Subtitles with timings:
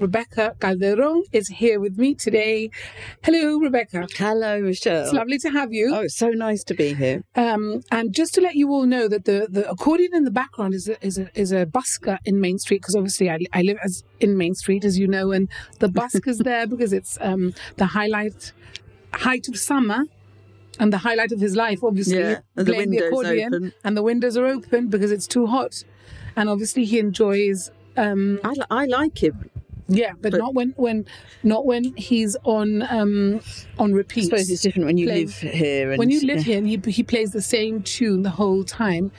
[0.00, 2.70] Rebecca Calderon is here with me today.
[3.22, 4.06] Hello, Rebecca.
[4.16, 5.04] Hello, Michelle.
[5.04, 5.94] It's lovely to have you.
[5.94, 7.22] Oh, it's so nice to be here.
[7.36, 10.72] Um, and just to let you all know that the, the accordion in the background
[10.72, 13.76] is a, is a, is a busker in Main Street because obviously I, I live
[13.84, 15.48] as in Main Street, as you know, and
[15.80, 18.52] the busker's there because it's um, the highlight
[19.12, 20.04] height of summer
[20.78, 23.72] and the highlight of his life, obviously, Yeah, and the playing windows accordion, open.
[23.84, 25.84] and the windows are open because it's too hot,
[26.36, 27.70] and obviously he enjoys.
[27.98, 29.34] Um, I, li- I like it.
[29.90, 31.04] Yeah, but, But- not when when
[31.42, 33.40] not when he's on um,
[33.78, 34.24] on I repeat.
[34.24, 35.90] suppose it's different when you Playing- live here.
[35.92, 39.10] And, when you live here and he, he plays the same tune the whole time,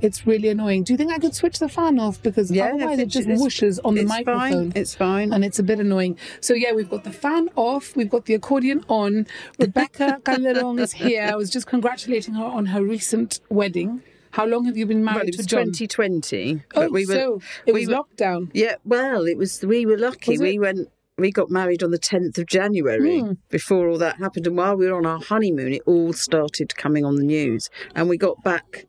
[0.00, 0.84] it's really annoying.
[0.84, 3.80] Do you think I could switch the fan off because Yeah, otherwise it just whooshes
[3.84, 4.70] on the it's microphone?
[4.70, 4.72] Fine.
[4.76, 5.32] It's fine.
[5.32, 6.16] and it's a bit annoying.
[6.40, 9.26] So yeah, we've got the fan off, we've got the accordion on.
[9.58, 11.22] Rebecca Calderon is here.
[11.24, 14.02] I was just congratulating her on her recent wedding.
[14.32, 15.64] How long have you been married well, it to was John?
[15.66, 16.62] 2020.
[16.74, 18.50] oh, we were, so it we was were- lockdown.
[18.52, 19.62] Yeah, well, it was.
[19.64, 20.38] We were lucky.
[20.38, 20.88] We went.
[21.16, 23.32] We got married on the 10th of January Hmm.
[23.50, 24.46] before all that happened.
[24.46, 27.70] And while we were on our honeymoon, it all started coming on the news.
[27.96, 28.86] And we got back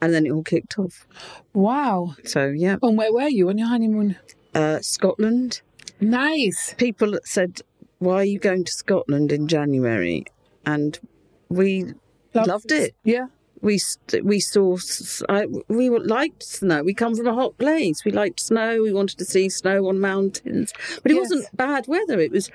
[0.00, 1.06] and then it all kicked off.
[1.52, 2.16] Wow.
[2.24, 2.78] So, yeah.
[2.82, 4.16] And where were you on your honeymoon?
[4.52, 5.62] Uh, Scotland.
[6.00, 6.74] Nice.
[6.78, 7.60] people said,
[8.00, 10.24] "Why are you going to Scotland in January?"
[10.66, 10.98] And
[11.48, 11.94] we
[12.34, 12.96] loved it.
[13.04, 13.26] Yeah.
[13.62, 13.80] We
[14.22, 14.76] we saw
[15.28, 16.82] I, we liked snow.
[16.82, 18.04] We come from a hot place.
[18.04, 18.82] We liked snow.
[18.82, 21.30] We wanted to see snow on mountains, but it Yes.
[21.30, 22.18] wasn't bad weather.
[22.20, 22.50] It was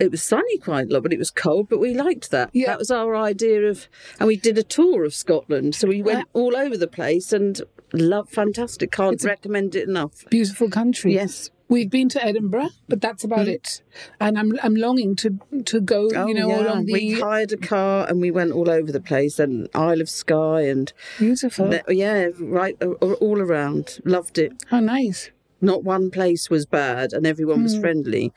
[0.00, 1.68] it was sunny quite a lot, but it was cold.
[1.68, 2.50] But we liked that.
[2.52, 2.66] Yeah.
[2.66, 5.74] That was our idea of, and we did a tour of Scotland.
[5.76, 8.90] So we went all over the place and love fantastic.
[8.90, 10.24] Can't It's recommend it enough.
[10.28, 11.14] Beautiful country.
[11.14, 11.50] Yes.
[11.72, 13.82] We've been to Edinburgh, but that's about it.
[14.20, 16.62] And I'm I'm longing to to go, you know, Oh, yeah.
[16.66, 20.00] along the we hired a car and we went all over the place and Isle
[20.00, 21.74] of Skye and beautiful.
[21.88, 23.98] yeah, right all around.
[24.04, 24.52] Loved it.
[24.68, 25.30] How nice.
[25.60, 27.62] Not one place was bad and everyone Hmm.
[27.64, 28.32] was friendly.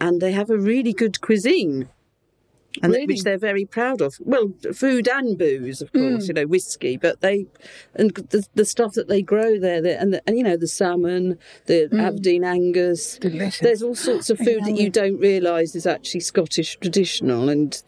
[0.00, 1.88] And they have a really good cuisine.
[2.82, 3.06] And Really?
[3.06, 4.14] which they're very proud of.
[4.20, 6.28] Well, food and booze, of course, Hmm.
[6.28, 7.46] you know, whiskey, but they
[7.96, 10.68] and the, the stuff that they grow there, the, and the, and you know the
[10.68, 11.36] salmon,
[11.66, 13.28] the Aberdeen Angus, Hmm.
[13.30, 13.58] Delicious.
[13.60, 17.82] there's all sorts of food that you don't realise is actually Scottish traditional, and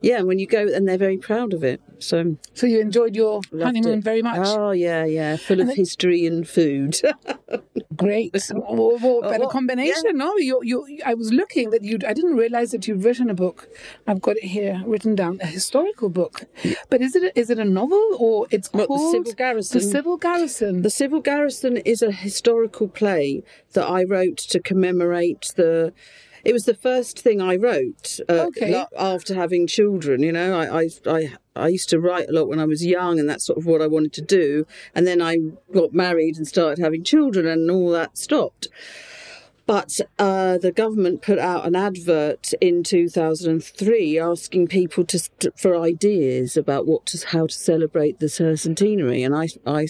[0.00, 1.80] yeah, when you go, and they're very proud of it.
[1.98, 4.04] So um, So you enjoyed your honeymoon it.
[4.04, 4.38] very much.
[4.42, 7.00] Oh yeah, yeah, full of then- history and food.
[7.96, 8.34] Great.
[8.52, 10.16] What, what oh, better what- combination?
[10.16, 10.98] No, you, you.
[11.04, 11.98] I was looking that you.
[12.06, 13.68] I didn't realize that you'd written a book.
[14.06, 16.44] I've got it here written down, a historical book.
[16.90, 19.78] But is it a, is it a novel or it's What, the called Civil Garrison?
[19.80, 20.82] The Civil Garrison.
[20.82, 25.92] The Civil Garrison is a historical play that I wrote to commemorate the.
[26.44, 28.84] It was the first thing I wrote uh, Okay.
[28.96, 30.22] after having children.
[30.22, 33.18] You know, I, I I I used to write a lot when I was young,
[33.18, 34.66] and that's sort of what I wanted to do.
[34.94, 35.38] And then I
[35.72, 38.68] got married and started having children, and all that stopped.
[39.68, 45.76] But uh, the government put out an advert in 2003 asking people to st- for
[45.76, 49.86] ideas about what to, how to celebrate the centenary, and I I,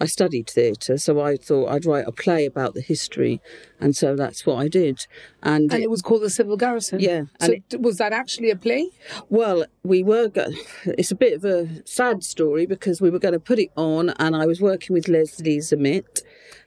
[0.00, 3.40] I studied theatre, so I thought I'd write a play about the history,
[3.80, 5.06] and so that's what I did.
[5.40, 6.98] And, and it was called the Civil Garrison.
[6.98, 8.90] Yeah, So d- was that actually a play?
[9.28, 10.28] well, we were.
[10.28, 10.50] Go-
[10.84, 14.10] it's a bit of a sad story because we were going to put it on,
[14.18, 16.22] and I was working with Leslie Zammitt,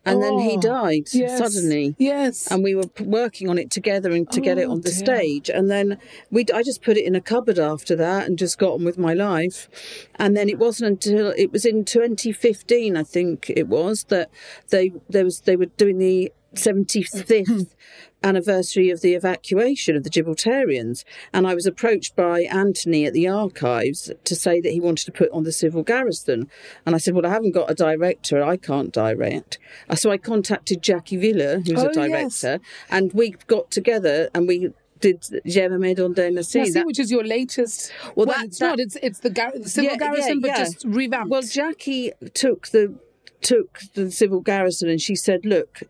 [0.06, 1.38] and then he Oh, died Yes.
[1.38, 2.48] suddenly Yes.
[2.52, 4.98] and we were working on it together and to get it Oh, on the dear.
[5.06, 5.98] stage and then
[6.32, 8.98] we I just put it in a cupboard after that and just got on with
[8.98, 9.70] my life
[10.16, 14.30] and then it wasn't until it was in 2015 I think it was that
[14.70, 17.68] they there was they were doing the 75th
[18.26, 21.04] anniversary of the evacuation of the Gibraltarians.
[21.34, 25.12] And I was approached by Anthony at the archives to say that he wanted to
[25.12, 26.50] put on the civil garrison.
[26.86, 29.58] And I said, Well, I haven't got a director, I can't direct.
[29.90, 32.60] Uh, So I contacted Jackie Villa, who's Oh, a director,
[32.90, 34.72] and we got together and we
[35.02, 36.66] did Jeremy Donde Now, Nassi.
[36.66, 37.92] see, which is your latest?
[38.16, 38.80] Well, Well, that- it's that- not.
[38.80, 40.58] It's it's the, gar- the Civil Yeah, Garrison, yeah, but yeah.
[40.64, 41.30] just revamped.
[41.30, 42.96] Well, Jackie took the
[43.42, 45.82] took the civil garrison and she said, "Look,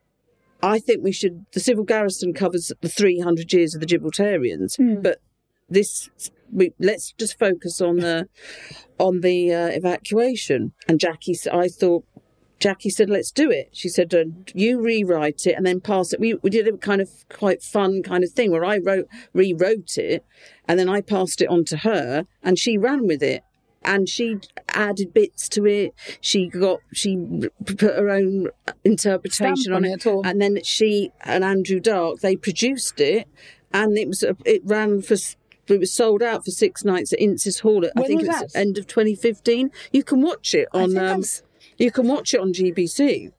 [0.61, 1.45] I think we should.
[1.53, 5.01] The civil garrison covers the 300 years of the Gibraltarians, Hmm.
[5.01, 5.19] but
[5.69, 6.09] this
[6.51, 8.27] we let's just focus on the
[8.99, 12.05] on the uh, evacuation." And Jackie, I thought.
[12.57, 14.23] Jackie said, "Let's do it." She said, uh,
[14.53, 18.01] "You rewrite it and then pass it." We we did a kind of quite fun
[18.01, 20.23] kind of thing where I wrote rewrote it,
[20.67, 23.43] and then I passed it on to her, and she ran with it
[23.85, 24.37] and she
[24.69, 25.93] added bits to it.
[26.21, 28.49] She got she put her own
[28.83, 33.27] interpretation Stamp on it, or- and then she and Andrew Dark they produced it,
[33.73, 35.15] and it was it ran for.
[35.67, 37.83] It was sold out for six nights at Ince's Hall.
[37.83, 38.55] At, I think it was that?
[38.55, 39.71] end of 2015.
[39.91, 40.95] You can watch it on.
[40.95, 41.23] Um,
[41.79, 43.31] you can watch it on GBC.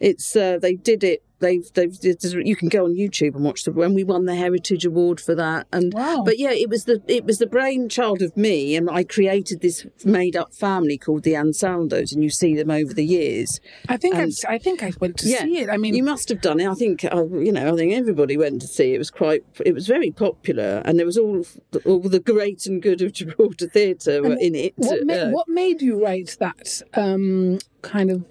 [0.00, 1.96] It's uh, they did it they've they've
[2.44, 5.34] you can go on YouTube and watch the when we won the Heritage Award for
[5.34, 5.66] that.
[5.72, 6.22] And Wow.
[6.24, 9.86] but yeah, it was the it was the brainchild of me, and I created this
[10.04, 13.58] made up family called the Ansaldos, and you see them over the years.
[13.88, 15.70] I think And- I, I think I went to Yeah, see it.
[15.70, 16.68] I mean, you must have done it.
[16.68, 17.72] I think uh, you know.
[17.72, 18.96] I think everybody went to see it.
[18.96, 19.42] It was quite.
[19.64, 21.44] It was very popular, and there was all
[21.86, 24.74] all the great and good of Gibraltar theatre were in it.
[24.76, 28.24] what, ma- uh, what made you write that um, kind of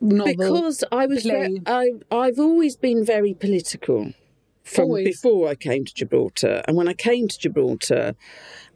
[0.00, 0.34] novel?
[0.36, 4.12] because I was very, I I've always been very political
[4.64, 5.04] from Always.
[5.04, 8.14] before I came to Gibraltar, and when I came to Gibraltar,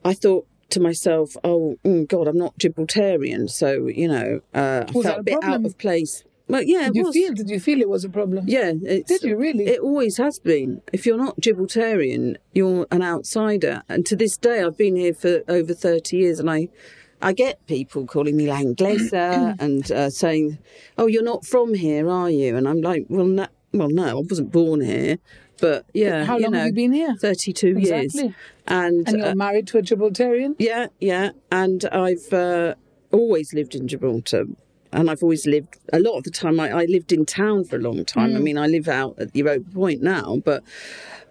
[0.04, 4.92] I thought to myself, "Oh mm, God, I'm not Gibraltarian," so you know, uh, I
[4.92, 5.52] felt a bit problem?
[5.52, 6.24] out of place.
[6.46, 7.14] Well, yeah, did you was.
[7.14, 7.32] feel?
[7.32, 8.44] Did you feel it was a problem?
[8.46, 9.66] Yeah, it's, Did you really?
[9.66, 10.82] It always has been.
[10.92, 13.82] If you're not Gibraltarian, you're an outsider.
[13.88, 16.68] And to this day, I've been here for over 30 years, and I,
[17.22, 20.58] I get people calling me Langlesa and uh, saying,
[20.98, 24.22] "Oh, you're not from here, are you?" And I'm like, "Well, no, well, no, I
[24.28, 25.18] wasn't born here,
[25.60, 27.14] but yeah, How you long know, have you been here?
[27.20, 28.34] 32 years, and,
[28.66, 30.54] And you're uh, married to a Gibraltarian?
[30.58, 32.74] yeah, yeah, and I've uh,
[33.12, 34.44] always lived in Gibraltar.
[34.92, 36.60] And I've always lived a lot of the time.
[36.60, 38.36] I, I lived in town for a long time.
[38.36, 40.62] I mean, I live out at the Europa Point now, but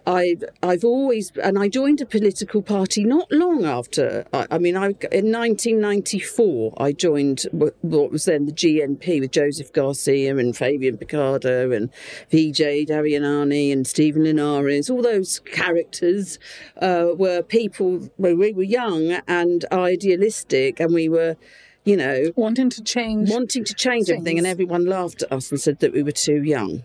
[0.06, 4.26] I I've always and I joined a political party not long after.
[4.32, 9.72] I, I mean, I in 1994 I joined what was then the GNP with Joseph
[9.72, 11.90] Garcia and Fabian Picardo and
[12.30, 14.90] Vijay Daryanani and Steven Linares.
[14.90, 16.38] All those characters
[16.82, 18.10] uh, were people.
[18.18, 21.36] Well, we were young and idealistic, and we were,
[21.84, 23.30] you know, Wanting to change.
[23.30, 26.42] wanting to change everything, and everyone laughed at us and said that we were too
[26.42, 26.84] young.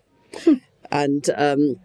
[0.91, 1.79] and um,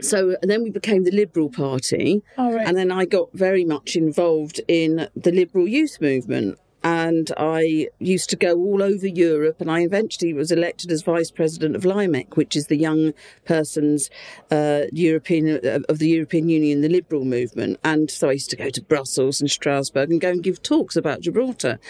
[0.00, 2.66] so then we became the Liberal Party, All right.
[2.66, 6.58] and then I got very much involved in the Liberal youth movement.
[6.84, 11.32] And I used to go all over Europe, and I eventually was elected as vice
[11.32, 13.12] president of LYMEC, which is the young
[13.44, 14.08] person's
[14.52, 17.80] uh, European of the European Union, the Liberal movement.
[17.82, 20.94] And so I used to go to Brussels and Strasbourg and go and give talks
[20.94, 21.80] about Gibraltar.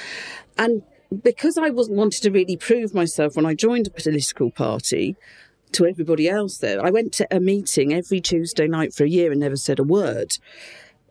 [0.57, 0.83] And
[1.23, 5.17] because I wasn't wanted to really prove myself when I joined a political party
[5.73, 9.31] to everybody else there, I went to a meeting every Tuesday night for a year
[9.31, 10.39] and never said a word.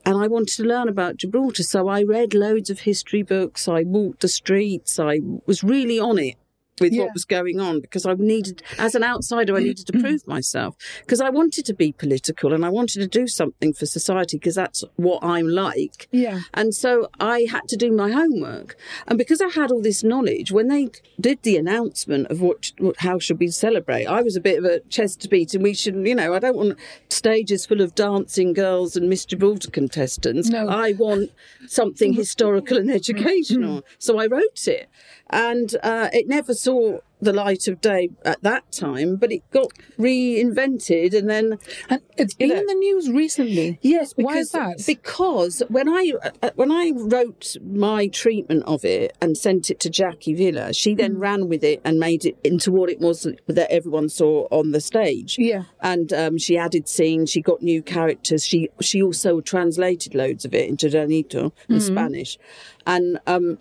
[0.05, 3.67] And I wanted to learn about Gibraltar, so I read loads of history books.
[3.67, 4.99] I walked the streets.
[4.99, 6.35] I was really on it
[6.79, 7.03] with Yeah.
[7.03, 10.01] what was going on because I needed, as an outsider, I needed to mm-hmm.
[10.01, 13.85] prove myself because I wanted to be political and I wanted to do something for
[13.85, 16.07] society because that's what I'm like.
[16.11, 16.41] Yeah.
[16.53, 18.75] And so I had to do my homework.
[19.07, 20.89] And because I had all this knowledge, when they
[21.19, 24.65] did the announcement of what, what how should we celebrate, I was a bit of
[24.65, 26.77] a chest to beat, and we should, you know, I don't want
[27.09, 30.49] stages full of dancing girls and Miss Gibraltar contestants.
[30.49, 30.67] No.
[30.67, 31.31] I want
[31.67, 32.19] something mm-hmm.
[32.19, 32.95] historical and mm-hmm.
[32.95, 33.83] educational.
[33.99, 34.89] so I wrote it,
[35.29, 39.71] and uh, it never saw the light of day at that time, but it got
[39.97, 41.57] reinvented, and then
[41.89, 43.79] And it's been know- in the news recently.
[43.81, 44.83] Yes, because Why is that?
[44.85, 46.13] because when I
[46.43, 50.93] uh, when I wrote my treatment of it and sent it to Jackie Villa, she
[50.95, 54.71] then ran with it and made it into what it was that everyone saw on
[54.71, 55.37] the stage.
[55.39, 55.63] Yeah.
[55.81, 57.29] and um, she added scenes.
[57.31, 58.45] She got new characters.
[58.45, 61.79] She she also translated loads of it into Llanito in Mm-hmm.
[61.79, 62.37] Spanish,
[62.85, 63.57] and um,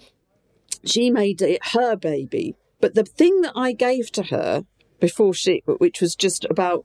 [0.85, 2.55] she made it her baby.
[2.81, 4.65] But the thing that I gave to her
[5.01, 6.85] before she, which was just about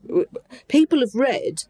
[0.68, 1.64] people have read,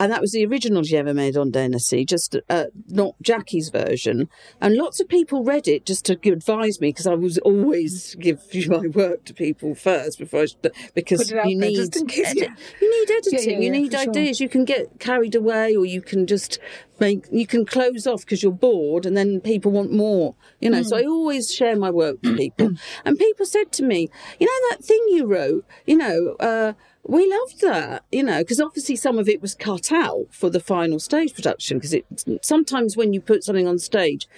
[0.00, 4.28] and that was the original she ever made on Denessy, just uh, not Jackie's version.
[4.60, 8.40] And lots of people read it just to advise me because I was always give
[8.68, 12.36] my work to people first before I, should- because Put it out you need edit-
[12.36, 12.54] yeah.
[12.80, 14.10] you need editing, yeah, you yeah, need for sure.
[14.10, 14.40] ideas.
[14.40, 16.58] You can get carried away, or you can just
[16.98, 20.34] make you can close off because you're bored, and then people want more.
[20.60, 20.84] You know, Hmm.
[20.84, 22.70] so I always share my work with people,
[23.04, 24.08] and people said to me,
[24.40, 26.34] you know, that thing you wrote, you know.
[26.40, 26.72] Uh,
[27.04, 30.60] we loved that, you know, because obviously some of it was cut out for the
[30.60, 31.78] final stage production.
[31.78, 32.06] Because it
[32.42, 34.28] sometimes when you put something on stage,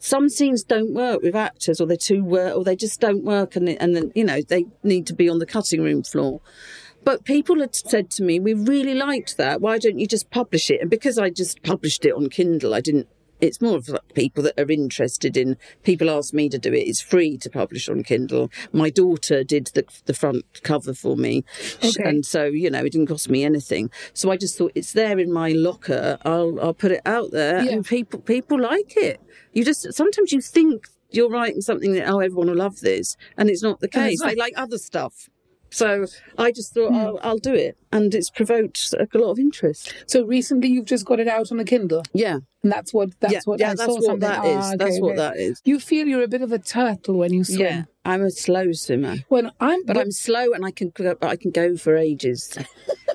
[0.00, 3.56] some scenes don't work with actors, or they're too work, or they just don't work,
[3.56, 6.40] and and then you know they need to be on the cutting room floor.
[7.04, 9.60] But people had said to me, "We really liked that.
[9.60, 12.80] Why don't you just publish it?" And because I just published it on Kindle, I
[12.80, 13.08] didn't.
[13.40, 15.56] It's more of people that are interested in.
[15.82, 16.80] People ask me to do it.
[16.88, 18.50] It's free to publish on Kindle.
[18.72, 21.44] My daughter did the the front cover for me,
[21.84, 22.02] Okay.
[22.08, 23.90] and so you know it didn't cost me anything.
[24.12, 26.18] So I just thought it's there in my locker.
[26.24, 27.72] I'll I'll put it out there, Yeah.
[27.72, 29.20] and people people like it.
[29.52, 33.48] You just sometimes you think you're writing something that oh everyone will love this, and
[33.48, 34.20] it's not the case.
[34.22, 35.28] They like other stuff.
[35.70, 36.06] So
[36.38, 36.96] I just thought Hmm.
[36.96, 39.92] I'll, I'll do it, and it's provoked a lot of interest.
[40.06, 42.02] So recently you've just got it out on a Kindle.
[42.14, 43.70] Yeah, And that's what that's yeah, what yeah.
[43.70, 44.56] I That's saw what that is.
[44.58, 45.62] Ah, that's okay, what that is.
[45.64, 47.60] You feel you're a bit of a turtle when you swim.
[47.60, 49.16] Yeah, I'm a slow swimmer.
[49.28, 52.58] When I'm, But I'm slow and I can go, I can go for ages.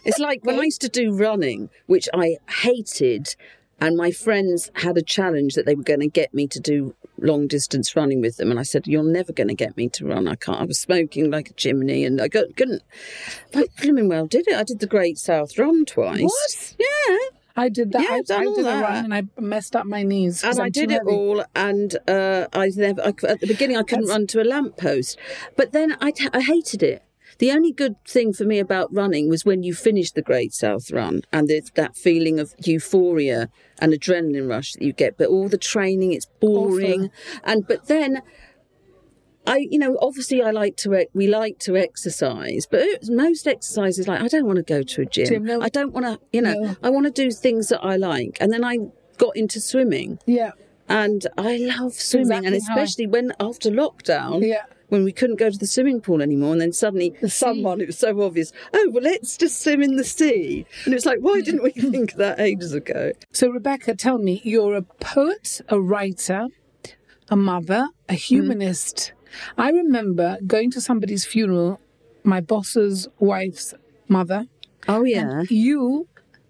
[0.05, 3.37] It's like when I used to do running, which I hated,
[3.79, 6.93] and my friends had a challenge that they were going to get me to do
[7.19, 10.05] long distance running with them, and I said, "You're never going to get me to
[10.05, 10.27] run.
[10.27, 12.81] I can't." I was smoking like a chimney, and I couldn't.
[13.55, 14.57] I blooming well did it.
[14.57, 16.23] I did the Great South Run twice.
[16.23, 16.75] What?
[16.79, 17.17] Yeah.
[17.55, 18.01] I did that.
[18.01, 18.81] Yeah, I, done I all did a that.
[18.81, 20.43] run and I messed up my knees.
[20.43, 21.11] and I I'm did it heavy.
[21.11, 23.01] all, and uh, I never.
[23.03, 25.17] I, at the beginning, I couldn't run to a lamppost,
[25.55, 27.03] but then I, I hated it.
[27.39, 30.91] The only good thing for me about running was when you finish the Great South
[30.91, 35.17] Run and there's that feeling of euphoria and adrenaline rush that you get.
[35.17, 37.09] But all the training, it's boring,
[37.43, 38.21] and but then.
[39.45, 44.21] I, you know, obviously I like to, we like to exercise, but most exercises like,
[44.21, 45.25] I don't want to go to a gym.
[45.27, 45.61] Gym, no.
[45.61, 46.75] I don't want to, you know, No.
[46.81, 48.37] I want to do things that I like.
[48.39, 48.77] And then I
[49.17, 50.51] got into swimming Yeah.
[50.87, 54.63] and I love swimming, and exactly I- especially when after lockdown, Yeah.
[54.89, 57.87] when we couldn't go to the swimming pool anymore, and then suddenly The someone, it
[57.87, 60.65] was so obvious, oh, well, let's just swim in the sea.
[60.85, 63.11] And it's like, why didn't we think of that ages ago?
[63.33, 66.47] So, Rebecca, tell me, you're a poet, a writer,
[67.29, 68.17] a mother, a hmm.
[68.17, 69.13] humanist.
[69.57, 71.79] I remember going to somebody's funeral,
[72.23, 73.73] my boss's wife's
[74.07, 74.45] mother.
[74.87, 75.43] Oh, yeah.
[75.49, 76.07] You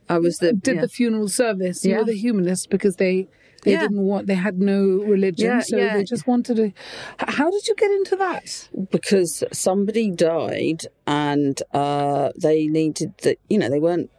[0.10, 0.54] I was the.
[0.54, 0.82] did yeah.
[0.82, 1.86] the funeral service.
[1.86, 1.98] You Yeah.
[2.00, 3.28] were the humanist because they
[3.63, 3.82] they Yeah.
[3.82, 4.82] didn't want they had no
[5.16, 6.74] religion, so they just wanted to.
[7.20, 8.68] How did you get into that?
[8.92, 14.10] because somebody died and uh, they needed that you know they weren't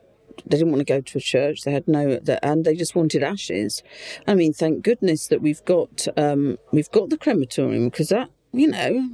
[0.47, 3.23] they didn't want to go to a church they had no and they just wanted
[3.23, 3.83] ashes
[4.27, 8.69] i mean thank goodness that we've got um, we've got the crematorium because that you
[8.69, 9.11] know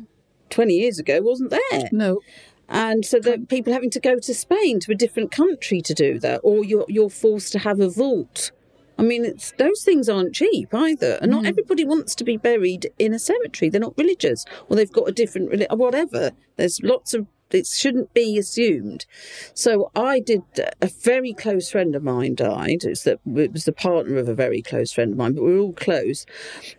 [0.50, 2.20] 20 years ago wasn't there No,
[2.68, 6.18] and so the people having to go to Spain to a different country to do
[6.20, 8.52] that, or you're you're forced to have a vault.
[8.96, 12.92] I mean, it's those things aren't cheap either, and not everybody wants to be buried
[12.98, 13.70] in a cemetery.
[13.70, 16.30] They're not religious, or they've got a different reli- or whatever.
[16.56, 19.06] There's lots of it shouldn't be assumed.
[19.54, 20.42] So I did.
[20.80, 22.84] A very close friend of mine died.
[22.84, 25.72] It was the partner of a very close friend of mine, but we were all
[25.72, 26.26] close,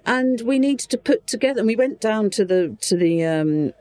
[0.06, 1.60] and we needed to put together.
[1.60, 3.74] And we went down to the to the um,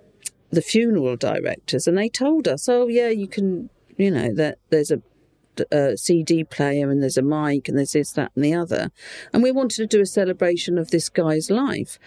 [0.51, 4.91] the funeral directors and they told us, oh yeah, you can, you know, that there's
[4.91, 5.01] a,
[5.71, 8.91] a CD player and there's a mic and there's this, that, and the other,
[9.33, 11.99] and we wanted to do a celebration of this guy's life.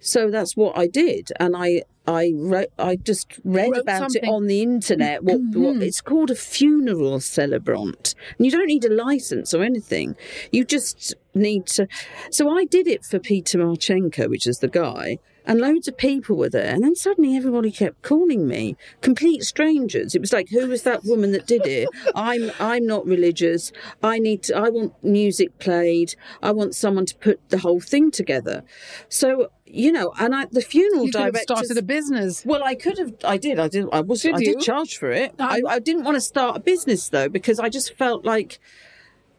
[0.00, 4.24] So that's what I did, and I I wrote, I just read Wrote about something.
[4.24, 5.22] it on the internet.
[5.22, 5.62] What, mm-hmm.
[5.62, 10.16] what it's called a funeral celebrant, and you don't need a license or anything.
[10.50, 11.86] You just need to.
[12.30, 16.36] So I did it for Peter Marchenko, which is the guy, and loads of people
[16.36, 16.74] were there.
[16.74, 20.14] And then suddenly everybody kept calling me, complete strangers.
[20.14, 21.88] It was like, who was that woman that did it?
[22.14, 23.72] I'm I'm not religious.
[24.02, 24.56] I need to.
[24.56, 26.14] I want music played.
[26.42, 28.64] I want someone to put the whole thing together.
[29.08, 32.44] So you know, and I, the funeral you could have director started a business.
[32.44, 33.14] well, I could have.
[33.24, 33.58] I did.
[33.58, 33.90] I didn't.
[33.92, 34.22] I was.
[34.22, 35.34] Did I did charge for it.
[35.38, 38.58] I, I didn't want to start a business though because I just felt like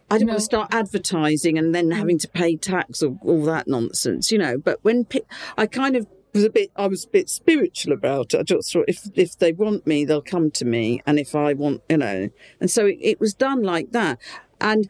[0.10, 3.68] I didn't want to start advertising and then having to pay tax or all that
[3.68, 4.58] nonsense, you know.
[4.58, 5.22] But when pe-
[5.58, 8.40] I kind of was a bit, I was a bit spiritual about it.
[8.40, 11.54] I just thought if if they want me, they'll come to me, and if I
[11.54, 14.20] want, you know, and so it, it was done like that,
[14.60, 14.90] and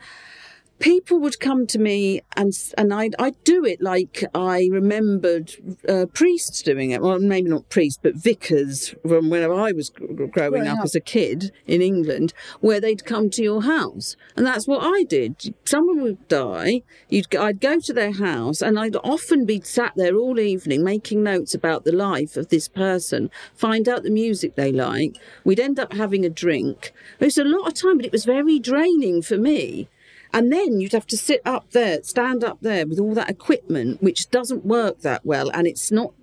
[0.81, 5.53] people would come to me and and I'd, I'd do it like I remembered
[5.88, 7.01] uh, priests doing it.
[7.01, 10.85] Well, maybe not priests, but vicars from when I was growing Growing up, up.
[10.85, 15.03] as a kid in England, where they'd come to your house, and that's what I
[15.03, 15.53] did.
[15.65, 20.15] Someone would die, you'd I'd go to their house, and I'd often be sat there
[20.15, 24.71] all evening making notes about the life of this person, find out the music they
[24.71, 25.15] like.
[25.43, 26.91] We'd end up having a drink.
[27.19, 29.88] It was a lot of time, but it was very draining for me.
[30.33, 34.01] And then you'd have to sit up there, stand up there with all that equipment,
[34.01, 36.13] which doesn't work that well, and it's not.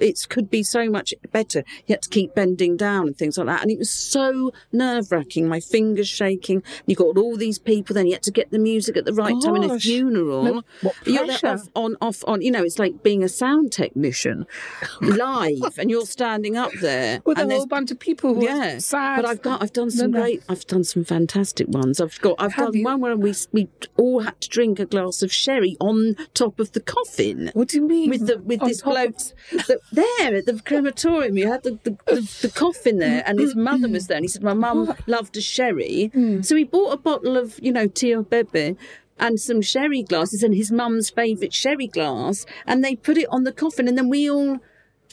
[0.00, 1.64] It could be so much better.
[1.86, 5.10] You had to keep bending down and things like that, and it was so nerve
[5.12, 5.48] wracking.
[5.48, 6.62] My fingers shaking.
[6.86, 7.94] You got all these people.
[7.94, 10.62] Then you had to get the music at the right time in a funeral.
[10.82, 11.46] What You're pressure.
[11.48, 12.42] off on off on.
[12.42, 14.46] You know, it's like being a sound technician
[15.00, 18.76] live, and you're standing up there With and a whole bunch of people who yeah,
[18.76, 19.16] are sad.
[19.22, 20.24] but I've got I've done some No, no.
[20.24, 22.00] great I've done some fantastic ones.
[22.00, 22.84] I've got I've Have done you?
[22.84, 26.72] one where we we all had to drink a glass of sherry on top of
[26.72, 27.50] the coffin.
[27.54, 28.10] What do you mean?
[28.10, 29.16] With the with On this bloke
[29.52, 33.54] that, there at the crematorium, you had the, the, the, the coffin there, and his
[33.54, 36.44] mother was there, and he said my mum loved a sherry, mm.
[36.44, 38.76] so he bought a bottle of you know Tio Pepe.
[39.16, 43.44] And some sherry glasses, and his mum's favourite sherry glass, and they put it on
[43.44, 44.58] the coffin, and then we all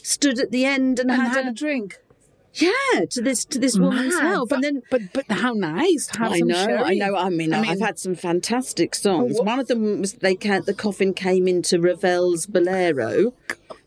[0.02, 2.00] stood at the end and, and had, had a, a drink.
[2.56, 6.10] yeah to this to this woman's Mad, health, but, and then but but how nice
[6.18, 6.84] have I know, sherry.
[6.84, 7.16] I know.
[7.16, 9.34] I mean, I I've mean- had some fantastic songs.
[9.36, 13.36] Oh, what- One of them was they ca the coffin came into Ravel's Bolero,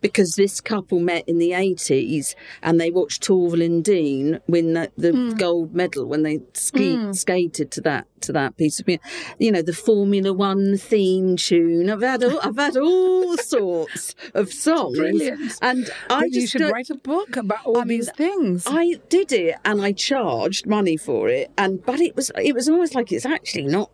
[0.01, 4.91] because this couple met in the 80s and they watched Torvill and Dean win the,
[4.97, 5.31] the Hmm.
[5.31, 9.03] gold medal when they ski, skated to that to that piece of music.
[9.39, 11.91] You know, the Formula One theme tune.
[11.91, 15.59] I've had all, I've had all sorts of songs, Brilliant.
[15.61, 18.65] and I just you should don't- write a book about all I mean, these things.
[18.67, 22.69] I did it and I charged money for it, and but it was it was
[22.69, 23.91] almost like it's actually not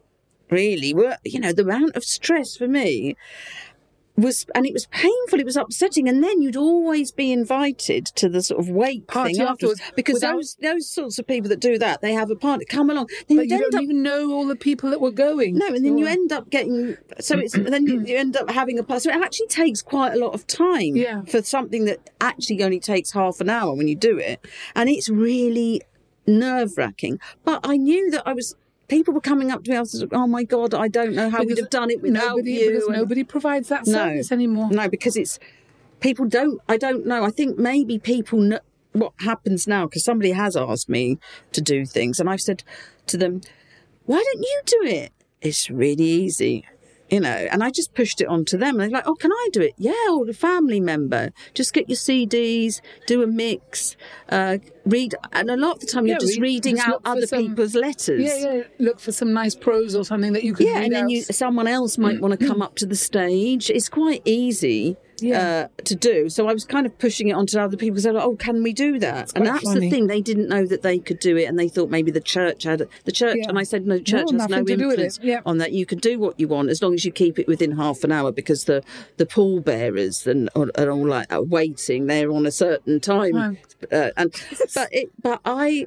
[0.51, 1.19] really worth.
[1.25, 3.17] You know, the amount of stress for me
[4.21, 5.39] was, and it was painful.
[5.41, 9.35] It was upsetting, and then you'd always be invited to the sort of wake Party
[9.35, 12.37] thing afterwards, because without- those those sorts of people that do that, they have a
[12.37, 12.65] party.
[12.65, 15.55] Come along, then but you don't up even know all the people that were going.
[15.57, 18.79] no, and then you end up getting so it's then you, you end up having
[18.79, 19.00] a party.
[19.05, 21.23] So it actually takes quite a lot of time Yeah.
[21.23, 25.09] for something that actually only takes half an hour when you do it, and it's
[25.09, 25.83] really
[26.27, 27.19] nerve wracking.
[27.45, 28.55] But I knew that I was.
[28.91, 29.77] People were coming up to me.
[29.77, 32.37] I was like, "Oh my god, I don't know how we'd have done it without
[32.37, 33.93] nobody, you." Because and- nobody provides that No.
[33.93, 34.69] service anymore.
[34.71, 35.39] No, because it's
[36.01, 36.61] people don't.
[36.69, 37.25] I don't know.
[37.25, 38.59] I think maybe people know
[38.93, 41.19] what happens now because somebody has asked me
[41.53, 42.65] to do things, and I've said
[43.07, 43.41] to them,
[44.07, 45.13] "Why don't you do it?
[45.41, 46.67] It's really easy."
[47.11, 48.79] You know, and I just pushed it onto them.
[48.79, 51.33] And they're like, "Oh, can I do it?" Yeah, or a family member.
[51.55, 53.97] Just get your CDs, do a mix,
[54.29, 57.26] uh, read, and a lot of the time you're just read- reading just out other
[57.26, 58.23] some- people's letters.
[58.23, 58.62] Yeah, yeah.
[58.79, 61.67] Look for some nice prose or something that you can Yeah, and then you, someone
[61.67, 63.71] else might want to come up to the stage.
[63.71, 65.69] It's quite easy Yeah.
[65.79, 66.29] uh, to do.
[66.29, 68.62] So I was kind of pushing it onto other people because they're like, "Oh, can
[68.62, 69.81] we do that?" and that's funny.
[69.81, 72.21] the thing; they didn't know that they could do it, and they thought maybe the
[72.21, 73.37] church had the church.
[73.39, 73.49] Yeah.
[73.49, 75.19] And I said, "No, the church No, has no nothing to do with influence.
[75.23, 75.41] Yeah.
[75.47, 75.73] on that.
[75.73, 78.12] You can do what you want as long as you keep it within half an
[78.12, 78.83] hour because the
[79.17, 82.07] the pallbearers and are, are all like waiting.
[82.07, 83.59] They're on a certain time, Right.
[83.93, 84.33] uh, and
[84.75, 85.87] but it, but I."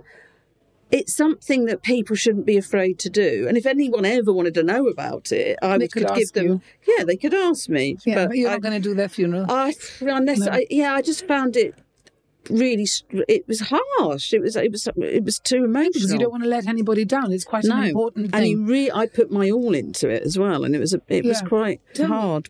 [0.94, 3.46] it's something that people shouldn't be afraid to do.
[3.48, 6.46] And if anyone ever wanted to know about it, I They could could give them.
[6.48, 6.62] you.
[6.88, 7.98] Yeah, they could ask me.
[8.06, 9.46] yeah, but, you're I, not going to do their funeral.
[9.50, 10.52] I, unless No.
[10.52, 11.74] I, yeah, I just found it
[12.50, 12.86] really.
[13.28, 14.34] It was harsh.
[14.34, 14.56] It was.
[14.56, 14.88] It was.
[14.98, 15.94] It was too emotional.
[15.94, 17.32] because you don't want to let anybody down.
[17.32, 18.52] It's quite no, an important and thing.
[18.52, 20.94] you re- I put my all into it as well, and it was.
[20.94, 22.50] A, it was quite Tell hard.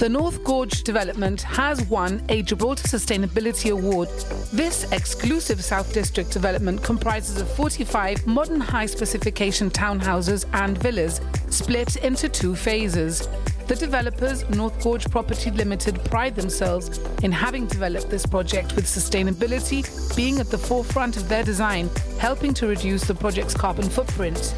[0.00, 4.08] The North Gorge development has won a Gibraltar Sustainability Award.
[4.50, 11.96] This exclusive South District development comprises of 45 modern high specification townhouses and villas split
[11.96, 13.28] into two phases.
[13.66, 19.84] The developers, North Gorge Property Limited, pride themselves in having developed this project with sustainability
[20.16, 24.54] being at the forefront of their design, helping to reduce the project's carbon footprint.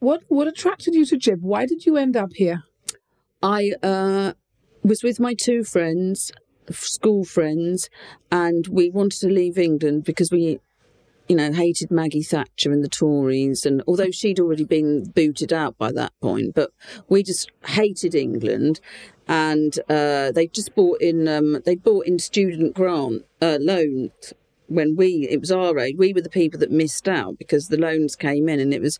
[0.00, 1.42] What what attracted you to Jib?
[1.42, 2.62] Why did you end up here?
[3.42, 4.32] I uh,
[4.82, 6.32] was with my two friends,
[6.70, 7.90] school friends,
[8.30, 10.60] and we wanted to leave England because we,
[11.28, 13.66] you know, hated Maggie Thatcher and the Tories.
[13.66, 16.70] And although she'd already been booted out by that point, but
[17.08, 18.80] we just hated England.
[19.26, 24.32] And uh, they just bought in, um, they bought in student grant uh, loans
[24.68, 27.78] when we, it was our age, we were the people that missed out because the
[27.78, 28.98] loans came in and it was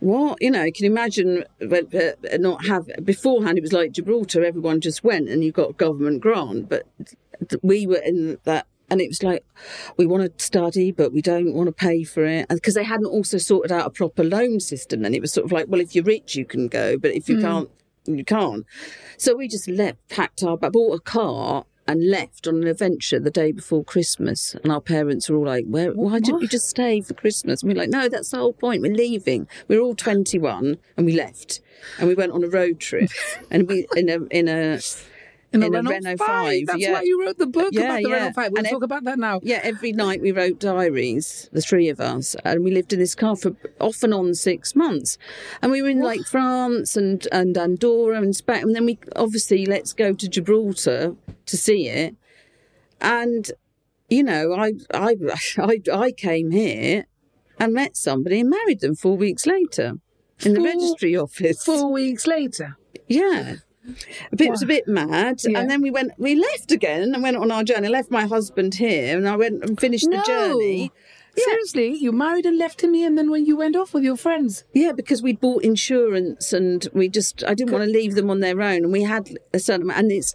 [0.00, 4.44] what you know you can imagine when, uh, not have beforehand it was like gibraltar
[4.44, 6.82] everyone just went and you got government grant but
[7.62, 9.44] we were in that and it was like
[9.96, 13.06] we want to study but we don't want to pay for it because they hadn't
[13.06, 15.94] also sorted out a proper loan system and it was sort of like well if
[15.94, 17.42] you're rich you can go but if you hmm.
[17.42, 17.70] can't
[18.06, 18.64] you can't
[19.16, 23.30] so we just left packed our bought a car and left on an adventure the
[23.30, 24.54] day before Christmas.
[24.62, 27.62] And our parents were all like, Where, why didn't you just stay for Christmas?
[27.62, 28.82] And we're like, no, that's the whole point.
[28.82, 29.46] We're leaving.
[29.68, 31.60] We're all 21 and we left.
[31.98, 33.10] And we went on a road trip.
[33.50, 34.80] and we, in a, in a,
[35.52, 36.26] In, In a Renault, Renault 5.
[36.26, 36.92] 5, That's yeah.
[36.92, 38.14] why you wrote the book Yeah, about the yeah.
[38.16, 38.50] Renault 5.
[38.52, 39.40] We'll And talk ev- about that now.
[39.42, 43.14] yeah, every night we wrote diaries, the three of us, and we lived in this
[43.14, 45.18] car for off and on six months.
[45.62, 48.62] And we were in like France and, and Andorra and Spain.
[48.64, 51.14] And then we obviously let's go to Gibraltar
[51.46, 52.16] to see it.
[53.00, 53.50] And,
[54.10, 55.16] you know, I, I,
[55.58, 57.06] I, I came here
[57.58, 59.94] and met somebody and married them four weeks later
[60.44, 61.64] in the registry office.
[61.64, 62.76] Four weeks later.
[63.06, 63.56] Yeah.
[64.32, 65.40] A bit, It was a bit mad.
[65.44, 65.58] Yeah.
[65.60, 67.86] And then we went, we left again and went on our journey.
[67.88, 70.18] I left my husband here and I went and finished No.
[70.18, 70.92] the journey.
[71.36, 71.44] Yeah.
[71.44, 74.16] Seriously, you married and left him here, and then when you went off with your
[74.16, 78.30] friends, Yeah, because we bought insurance and we just, I didn't want to leave them
[78.30, 78.84] on their own.
[78.84, 80.32] And we had a certain amount, and it's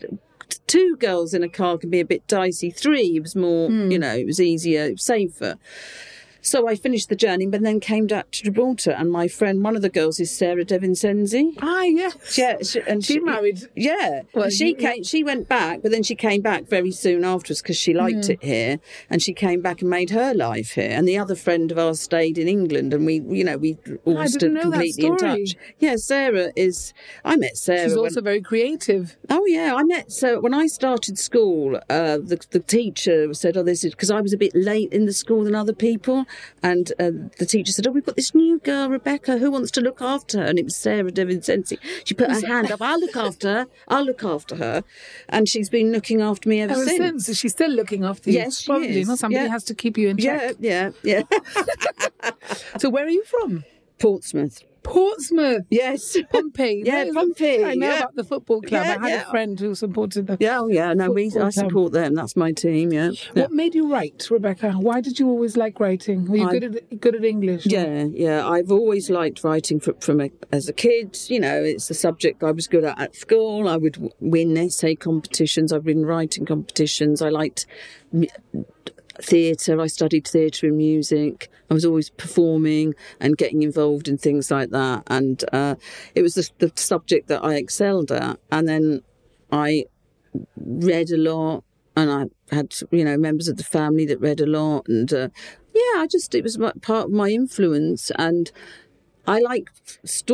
[0.68, 2.70] two girls in a car can be a bit dicey.
[2.70, 3.90] Three, it was more, Hmm.
[3.90, 5.56] you know, it was easier, safer.
[6.44, 9.76] So I finished the journey, but then came back to Gibraltar, and my friend, one
[9.76, 11.54] of the girls, is Sarah De Vincenzi.
[11.62, 12.38] Ah, yes.
[12.38, 15.04] Yeah, she, and She married- Yeah, Well, she you- came.
[15.04, 18.32] She went back, but then she came back very soon afterwards because she liked Hmm.
[18.34, 20.90] it here, and she came back and made her life here.
[20.90, 24.26] And the other friend of ours stayed in England, and we, you know, we all
[24.28, 25.56] stood completely in touch.
[25.80, 26.94] Yeah, Sarah is.
[27.24, 27.84] I met Sarah.
[27.84, 29.16] She's when- also very creative.
[29.30, 33.64] Oh yeah, I met so when I started school, uh, the the teacher said, "Oh,
[33.64, 36.26] this is because I was a bit late in the school than other people,"
[36.64, 39.82] and uh, the teacher said, "Oh, we've got this new girl, Rebecca, who wants to
[39.82, 41.78] look after her," and it was Sarah De Vincenzi.
[42.04, 43.68] She put her hand up, "I'll look after her.
[43.88, 44.84] I'll look after her,"
[45.30, 47.26] and she's been looking after me ever, Ever since.
[47.26, 48.38] since, she's still looking after you.
[48.40, 49.00] Yes, she probably.
[49.02, 49.20] is.
[49.20, 49.50] Somebody Yeah.
[49.52, 50.56] has to keep you in check.
[50.60, 52.32] Yeah, yeah, yeah.
[52.80, 53.64] So, where are you from?
[54.00, 54.64] Portsmouth.
[54.84, 55.66] Portsmouth.
[55.70, 56.18] Yes.
[56.32, 56.84] Pompey.
[56.86, 58.00] Yeah, Pompey, I know yeah.
[58.00, 58.86] about the football club.
[58.86, 59.28] Yeah, I had yeah.
[59.28, 60.38] a friend who supported them.
[60.40, 60.94] Yeah, oh yeah.
[60.94, 62.16] No, we I support them.
[62.16, 62.92] That's my team.
[62.92, 63.12] Yeah.
[63.34, 64.74] What made you write, Rebecca?
[64.74, 66.28] Why did you always like writing?
[66.28, 67.66] Were you I- good at good at English?
[67.66, 68.48] Yeah, yeah.
[68.48, 71.18] I've always liked writing from, from a, as a kid.
[71.28, 73.68] You know, it's a subject I was good at at school.
[73.68, 75.72] I would win essay competitions.
[75.72, 77.22] I've been writing competitions.
[77.22, 77.66] I liked
[79.22, 79.80] theatre.
[79.80, 81.50] I studied theatre and music.
[81.70, 85.04] I was always performing and getting involved in things like that.
[85.08, 85.76] And uh,
[86.16, 88.40] it was the, the subject that I excelled at.
[88.52, 89.02] And then
[89.52, 89.86] I
[90.56, 91.64] read a lot
[91.96, 95.30] and I had you know members of the family that read a lot and uh,
[95.74, 98.52] yeah I just it was part of my influence and
[99.28, 99.70] I like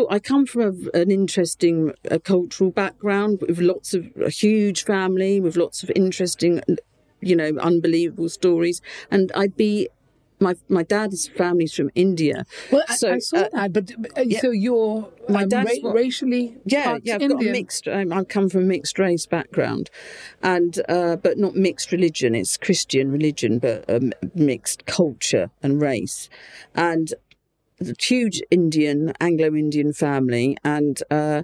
[0.10, 5.42] I come from a, an interesting uh, cultural background with lots of a huge family
[5.42, 6.62] with lots of interesting
[7.22, 9.90] you know unbelievable stories and I'd be
[10.40, 14.40] my my dad's family's from India Well, I, So, I saw uh, that, but uh,
[14.40, 17.16] so you're My um, dad's ra- racially yeah, yeah.
[17.16, 17.40] I've Indian.
[17.40, 17.88] got a mixed.
[17.88, 19.90] Um, I come from a mixed race background,
[20.44, 22.36] and uh, but not mixed religion.
[22.36, 26.30] It's Christian religion, but um, mixed culture and race,
[26.76, 27.14] and
[27.82, 31.02] a huge Indian Anglo-Indian family, and.
[31.10, 31.44] Uh,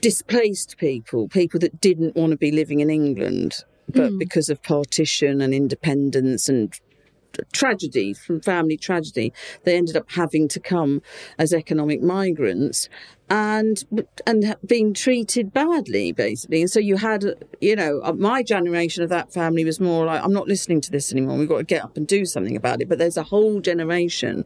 [0.00, 5.40] displaced people, people that didn't want to be living in England, but because of partition
[5.40, 6.78] and independence and
[7.50, 9.32] tragedy from family tragedy
[9.64, 11.00] they ended up having to come
[11.38, 12.90] as economic migrants
[13.32, 13.84] and
[14.26, 16.60] and being treated badly basically.
[16.60, 17.24] And so you had
[17.62, 20.90] you know uh, my generation of that family was more like i'm not listening to
[20.90, 21.38] this anymore.
[21.38, 22.90] We've got to get up and do something about it.
[22.90, 24.44] But there's a whole generation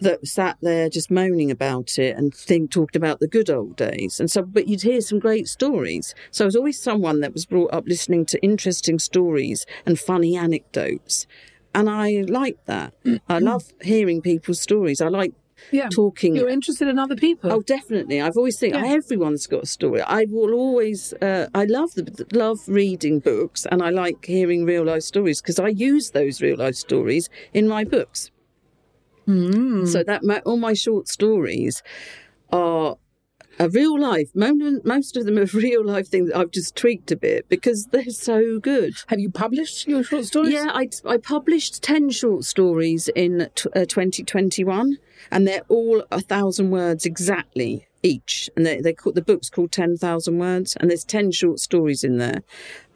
[0.00, 4.20] that sat there just moaning about it and think talked about the good old days
[4.20, 7.46] and so but you'd hear some great stories so i was always someone that was
[7.46, 11.26] brought up listening to interesting stories and funny anecdotes
[11.74, 12.92] and i like that
[13.28, 15.32] i love hearing people's stories i like
[15.70, 15.88] yeah.
[15.88, 17.50] talking You're interested in other people.
[17.52, 18.20] Oh, definitely.
[18.20, 18.84] I've always think Yeah.
[18.86, 20.02] everyone's got a story.
[20.02, 21.14] I will always.
[21.14, 25.58] Uh, I love the love reading books, and I like hearing real life stories because
[25.58, 28.30] I use those real life stories in my books.
[29.26, 29.86] Hmm.
[29.86, 31.82] So that my, all my short stories
[32.50, 32.96] are
[33.58, 34.28] a real life.
[34.34, 38.04] Mo- Most of them are real life things I've just tweaked a bit because they're
[38.10, 38.94] so good.
[39.08, 40.52] Have you published your short stories?
[40.52, 44.98] Yeah, I, I published 10 short stories in t- uh, 2021,
[45.30, 48.48] and they're all a thousand words exactly each.
[48.56, 52.18] And they, they call, the book's called 10,000 Words, and there's 10 short stories in
[52.18, 52.42] there,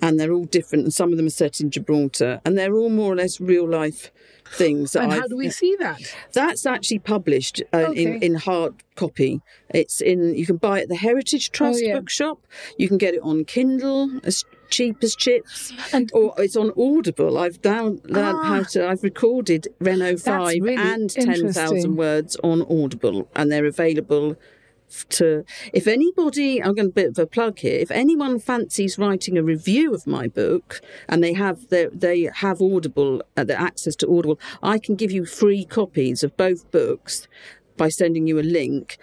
[0.01, 2.91] and they're all different, and some of them are set in Gibraltar, and they're all
[2.91, 4.13] more or less real life
[4.53, 4.95] things.
[4.95, 6.01] And how I've- do we see that?
[6.33, 8.27] That's actually published uh, in, Okay.
[8.27, 9.41] in hard copy.
[9.75, 11.99] It's in, you can buy it at the Heritage Trust Oh, yeah.
[11.99, 12.39] bookshop,
[12.79, 17.37] you can get it on Kindle as cheap as chips And- or it's on Audible.
[17.39, 18.45] I've down learned Ah.
[18.45, 18.87] how to.
[18.89, 24.37] I've recorded Renault Five really and ten thousand Words on Audible, and they're available.
[25.11, 27.79] To if anybody, I'm going to bit of a plug here.
[27.79, 32.63] If anyone fancies writing a review of my book, and they have their, they have
[32.63, 37.29] Audible, uh, the access to Audible, I can give you free copies of both books
[37.77, 38.99] by sending you a link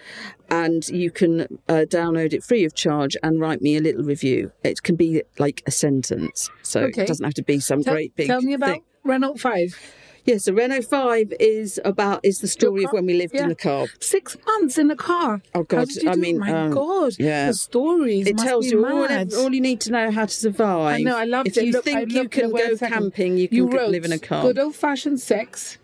[0.50, 4.52] and you can uh, download it free of charge and write me a little review.
[4.64, 7.04] It can be like a sentence, so Okay.
[7.04, 8.84] it doesn't have to be some Tell, great big tell me about thing.
[9.04, 9.80] Renault 5.
[10.26, 13.44] Yeah, so Renault 5 is about is the story of when we lived yeah.
[13.44, 13.86] in the car.
[14.00, 15.42] Six months in the car.
[15.54, 17.48] Oh, God, I mean, my um, God, yeah.
[17.48, 18.26] the stories.
[18.28, 19.08] It tells you all,
[19.38, 20.96] all you need to know how to survive.
[20.96, 21.66] I know, I loved if it.
[21.66, 24.42] you Look, think you can go camping, you can You wrote live in a car.
[24.42, 25.78] Good old fashioned sex.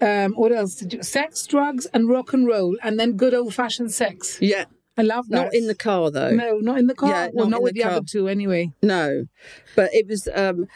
[0.00, 1.02] Um, what else did you?
[1.02, 4.38] Sex, drugs, and rock and roll, and then good old fashioned sex.
[4.40, 4.64] Yeah,
[4.96, 5.36] I love that.
[5.36, 6.30] not in the car though.
[6.30, 7.10] No, not in the car.
[7.10, 8.72] Yeah, well, not not with the the, other two anyway.
[8.82, 9.26] No,
[9.74, 10.66] but it was um,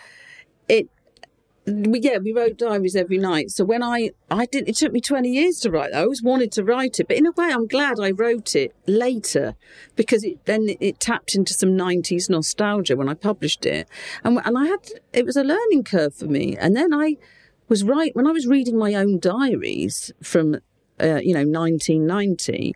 [0.68, 0.88] it.
[1.70, 3.50] We, yeah, we wrote diaries every night.
[3.50, 5.94] So when I I did, it took me twenty years to write.
[5.94, 8.74] I always wanted to write it, but in a way, I'm glad I wrote it
[8.86, 9.54] later
[9.96, 13.88] because it then it tapped into some '90s nostalgia when I published it,
[14.24, 16.56] and and I had it was a learning curve for me.
[16.56, 17.16] And then I
[17.70, 20.56] was right when I was reading my own diaries from,
[21.00, 22.74] uh, you know, 1990,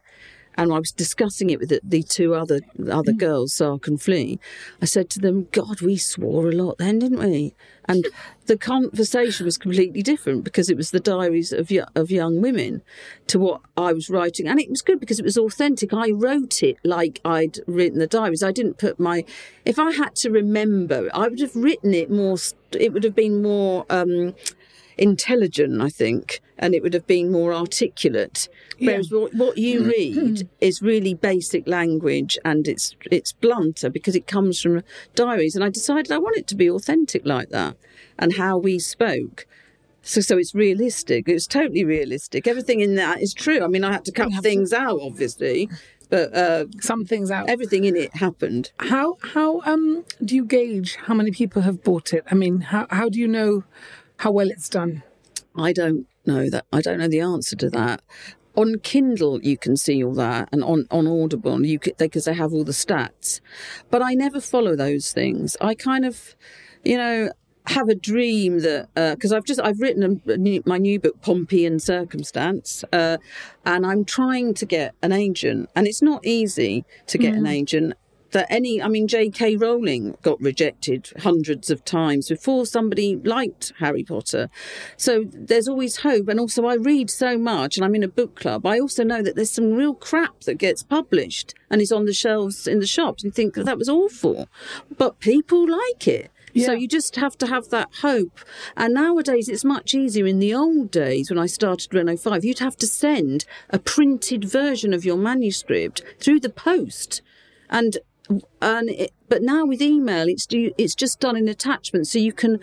[0.57, 3.19] and I was discussing it with the, the two other other Mm.
[3.19, 4.39] girls, Sark and Flea.
[4.81, 7.55] I said to them, "God, we swore a lot then, didn't we?"
[7.87, 8.07] And
[8.47, 12.83] the conversation was completely different because it was the diaries of of young women
[13.27, 15.93] to what I was writing, and it was good because it was authentic.
[15.93, 18.43] I wrote it like I'd written the diaries.
[18.43, 19.25] I didn't put my.
[19.65, 22.37] If I had to remember, I would have written it more.
[22.73, 23.85] It would have been more.
[23.91, 24.35] Um,
[24.97, 28.49] intelligent, I think, and it would have been more articulate.
[28.79, 34.27] Whereas what, what you read is really basic language and it's it's blunter because it
[34.27, 34.83] comes from
[35.15, 35.55] diaries.
[35.55, 37.77] And I decided I want it to be authentic like that,
[38.19, 39.47] and how we spoke.
[40.03, 41.29] So, so it's realistic.
[41.29, 42.47] It's totally realistic.
[42.47, 43.65] Everything in that is true.
[43.65, 45.69] I mean, I had to cut to- things out, obviously,
[46.11, 47.49] but uh, Some things out.
[47.49, 48.71] everything in it happened.
[48.81, 52.23] How how um do you gauge how many people have bought it?
[52.31, 53.65] I mean, how how do you know
[54.19, 55.03] how well it's done?
[55.57, 56.67] I don't know that.
[56.73, 58.03] I don't know the answer to that.
[58.57, 62.53] On Kindle, you can see all that, and on, on Audible, you because they, have
[62.53, 63.41] all the stats.
[63.91, 65.57] But I never follow those things.
[65.61, 66.37] I kind of,
[66.85, 67.31] you know,
[67.67, 71.21] have a dream that because I've just I've written a, a new, my new book
[71.23, 73.17] Pompey and Circumstance, uh,
[73.65, 77.95] and I'm trying to get an agent, and it's not easy to get an agent
[78.35, 84.05] that any i mean j.k rowling got rejected hundreds of times before somebody liked harry
[84.05, 84.51] potter
[84.97, 88.35] so there's always hope and also i read so much and i'm in a book
[88.35, 92.05] club i also know that there's some real crap that gets published and is on
[92.05, 94.49] the shelves in the shops and think that was awful
[94.99, 96.31] but people like it
[96.63, 98.39] so you just have to have that hope.
[98.77, 100.27] And nowadays it's much easier.
[100.27, 104.45] In the old days, when I started Renault 5, you'd have to send a printed
[104.45, 107.23] version of your manuscript through the post.
[107.69, 107.99] And
[108.61, 112.33] and it, but now with email, it's do it's just done in attachments, so you
[112.33, 112.59] can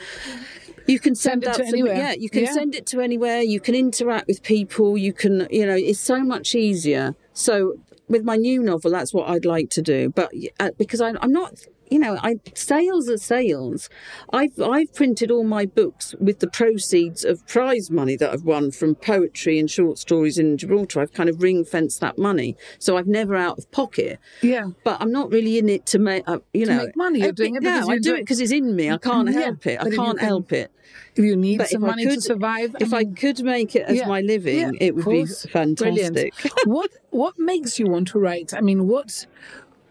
[0.87, 1.95] you can send, Send it to anywhere.
[1.95, 2.53] Yeah, you can Yeah.
[2.53, 3.41] send it to anywhere.
[3.41, 4.97] You can interact with people.
[4.97, 7.15] You can you know it's so much easier.
[7.33, 7.75] So
[8.07, 10.09] with my new novel, that's what I'd like to do.
[10.09, 11.53] But uh, because I, I'm not.
[11.91, 13.89] You know, I sales are sales.
[14.31, 18.71] I've I've printed all my books with the proceeds of prize money that I've won
[18.71, 21.01] from poetry and short stories in Gibraltar.
[21.01, 24.67] I've kind of ring fenced that money, so I've never out of pocket Yeah.
[24.85, 27.19] but I'm not really in it to make uh, you To know make money.
[27.19, 28.89] You're Uh, doing it no, I do it because it's in me.
[28.89, 29.77] I can't Yeah, help it.
[29.79, 30.71] I but if you can't can- help it.
[31.15, 33.75] If you need But some I money could, to survive, if I mean, could make
[33.75, 36.33] it as yeah, my living, yeah, it would be fantastic.
[36.65, 38.53] What what makes you want to write?
[38.53, 39.25] I mean, what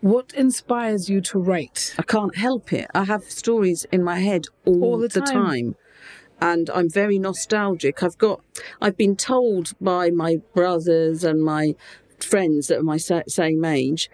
[0.00, 1.94] what inspires you to write?
[1.98, 2.88] I can't help it.
[2.94, 5.32] I have stories in my head all, All the the, time.
[5.32, 5.76] time.
[6.40, 8.02] And I'm very nostalgic.
[8.02, 8.40] I've got,
[8.80, 11.74] I've been told by my brothers and my
[12.18, 14.10] friends that are my same age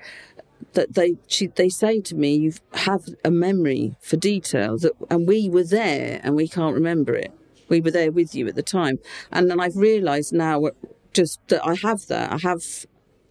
[0.73, 5.27] that they she, they say to me, "You have a memory for detail that, and
[5.27, 7.33] we were there, and we can't remember it.
[7.69, 8.99] We were there with you at the time."
[9.33, 10.69] And then I've realised now,
[11.13, 12.33] just that I have that.
[12.33, 12.87] I have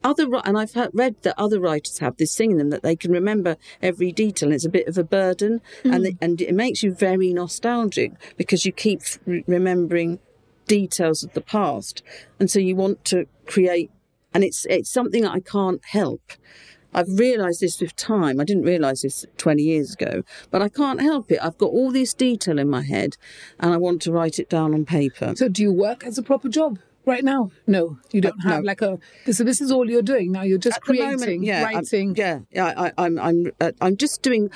[0.06, 2.96] other and I've heard, read that other writers have this thing in them that they
[2.96, 4.48] can remember every detail.
[4.48, 6.04] And It's a bit of a burden, and hmm.
[6.04, 10.20] the, and it makes you very nostalgic because you keep re- remembering
[10.68, 12.04] details of the past,
[12.39, 13.91] and so you want to create.
[14.34, 16.34] And it's it's something that I can't help.
[16.94, 18.39] I've realised this with time.
[18.39, 21.39] I didn't realise this 20 years ago, but I can't help it.
[21.41, 23.18] I've got all this detail in my head,
[23.60, 25.34] and I want to write it down on paper.
[25.36, 27.52] So, do you work as a proper job right now?
[27.68, 28.68] No, you don't Uh, have no.
[28.68, 28.98] like a.
[29.32, 30.44] So this is all you're doing now.
[30.44, 32.15] You're just At the moment, creating, yeah, I'm- writing.
[32.15, 32.74] yeah, yeah.
[32.78, 34.50] I, I'm, I'm, uh, I'm just doing,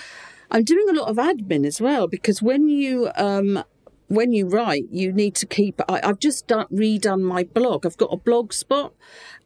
[0.52, 3.64] I'm doing a lot of admin as well because when you, um,
[4.08, 5.80] when you write, you need to keep.
[5.88, 7.86] I, I've just done, redone my blog.
[7.86, 8.94] I've got a blog spot,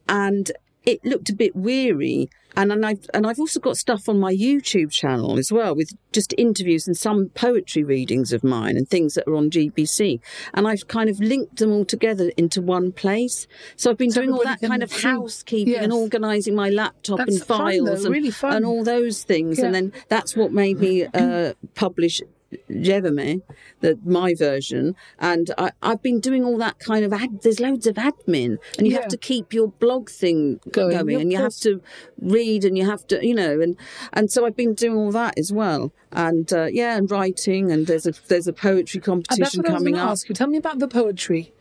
[0.08, 0.50] and
[0.84, 2.28] it looked a bit weary.
[2.56, 5.90] And, and I've and I've also got stuff on my YouTube channel as well with
[6.12, 10.20] just interviews and some poetry readings of mine and things that are on GBC.
[10.52, 13.46] And I've kind of linked them all together into one place.
[13.76, 15.02] So I've been So doing all that kind of see.
[15.02, 18.54] housekeeping and organising my laptop That's and files though, and, really fun.
[18.56, 19.58] and all those things.
[19.58, 19.66] Yeah.
[19.66, 22.22] And then that's what made me uh, publish
[22.70, 23.42] Jevame,
[23.80, 24.94] the my version.
[25.18, 27.42] And I, I've been doing all that kind of ad.
[27.42, 29.00] There's loads of admin, and you Yeah.
[29.00, 31.80] have to keep your blog thing Going, going, and you have to
[32.20, 33.76] read, and you have to, you know, and
[34.12, 35.92] and so I've been doing all that as well.
[36.12, 39.72] And uh, yeah, and writing, and there's a there's a poetry that's competition what I
[39.74, 40.10] was coming up.
[40.10, 40.34] ask you.
[40.34, 41.52] Tell me about the poetry.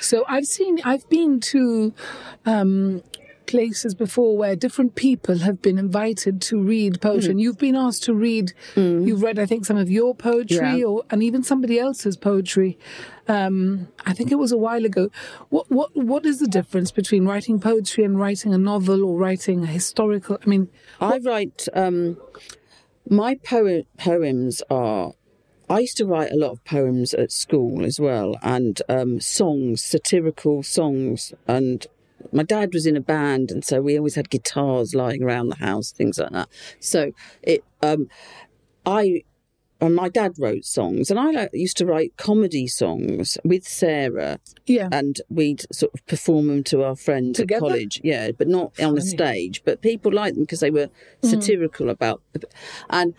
[0.00, 1.92] So I've seen, I've been to
[2.46, 3.02] um,
[3.50, 7.30] places before where different people have been invited to read poetry, Hmm.
[7.32, 8.52] and you've been asked to read.
[8.76, 10.84] You've read, I think, some of your poetry, Yeah.
[10.90, 12.78] or and even somebody else's poetry.
[13.28, 15.04] Um, I think it was a while ago.
[15.54, 19.58] What what what is the difference between writing poetry and writing a novel or writing
[19.64, 20.38] a historical?
[20.44, 20.68] I mean,
[21.00, 22.16] I write um,
[23.08, 25.12] my poe- poems are
[25.68, 29.84] I used to write a lot of poems at school as well, and um, songs,
[29.84, 31.78] satirical songs, and
[32.32, 35.56] my dad was in a band, and so we always had guitars lying around the
[35.56, 36.48] house, things like that.
[36.78, 38.08] So it, um,
[38.86, 39.22] I
[39.82, 44.38] and my dad wrote songs, and I like, used to write comedy songs with Sarah,
[44.66, 44.90] Yeah.
[44.92, 47.64] and we'd sort of perform them to our friends Together?
[47.64, 48.00] at college.
[48.04, 49.62] Yeah, but not on a stage.
[49.64, 50.90] But people liked them because they were
[51.22, 52.20] satirical about.
[52.90, 53.14] And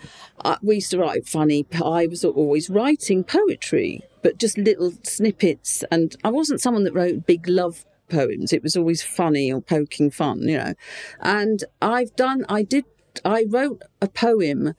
[0.45, 1.65] uh, we used to write funny.
[1.83, 5.83] I was always writing poetry, but just little snippets.
[5.89, 8.53] And I wasn't someone that wrote big love poems.
[8.53, 10.73] It was always funny or poking fun, you know.
[11.19, 12.45] And I've done.
[12.49, 12.85] I did.
[13.25, 14.73] I wrote a poem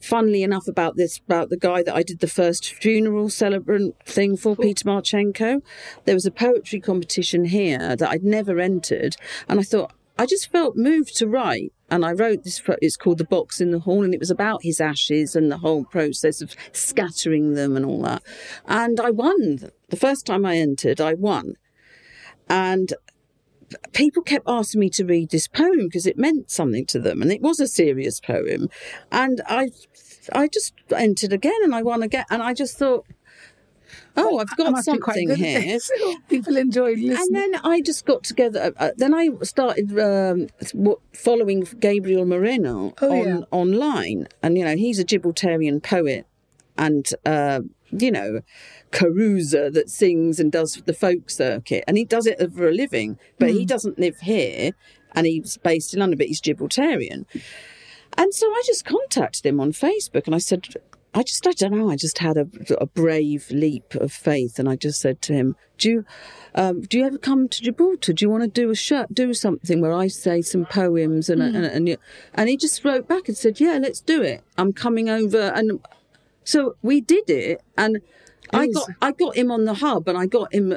[0.00, 4.36] funnily enough about this about the guy that I did the first funeral celebrant thing
[4.36, 5.62] for Peter Marchenko
[6.04, 9.16] there was a poetry competition here that I'd never entered
[9.48, 13.18] and I thought I just felt moved to write and I wrote this it's called
[13.18, 16.40] the box in the hall and it was about his ashes and the whole process
[16.40, 18.22] of scattering them and all that
[18.66, 21.54] and I won the first time I entered I won
[22.52, 22.92] and
[23.92, 27.32] people kept asking me to read this poem because it meant something to them and
[27.32, 28.68] it was a serious poem
[29.10, 29.70] and i
[30.34, 33.06] i just entered again and i won again and i just thought
[34.16, 35.78] oh i've got must be quite something here.
[36.28, 37.16] People enjoy listening.
[37.18, 38.72] and then I just got together.
[38.78, 40.48] Uh, then I started um,
[41.14, 43.40] following Gabriel Moreno Oh, on yeah.
[43.50, 46.26] online, and you know he's a Gibraltarian poet,
[46.76, 48.40] and uh, you know
[48.90, 53.18] Carusa that sings and does the folk circuit, and he does it for a living.
[53.38, 53.56] But Hmm.
[53.58, 54.72] he doesn't live here,
[55.14, 57.24] and he's based in London, but he's Gibraltarian.
[58.16, 60.66] And so I just contacted him on Facebook, and I said.
[61.14, 61.90] I just, I don't know.
[61.90, 62.48] I just had a,
[62.80, 66.04] a brave leap of faith, and I just said to him, "Do you,
[66.54, 68.14] um, do you ever come to Gibraltar?
[68.14, 71.42] Do you want to do a show, do something where I say some poems?" And
[71.42, 71.98] and and,
[72.32, 74.42] and he just wrote back and said, "Yeah, let's do it.
[74.56, 75.80] I'm coming over." And
[76.44, 78.00] so we did it, and
[78.52, 80.76] I was- got I got him on the hub, and I got him.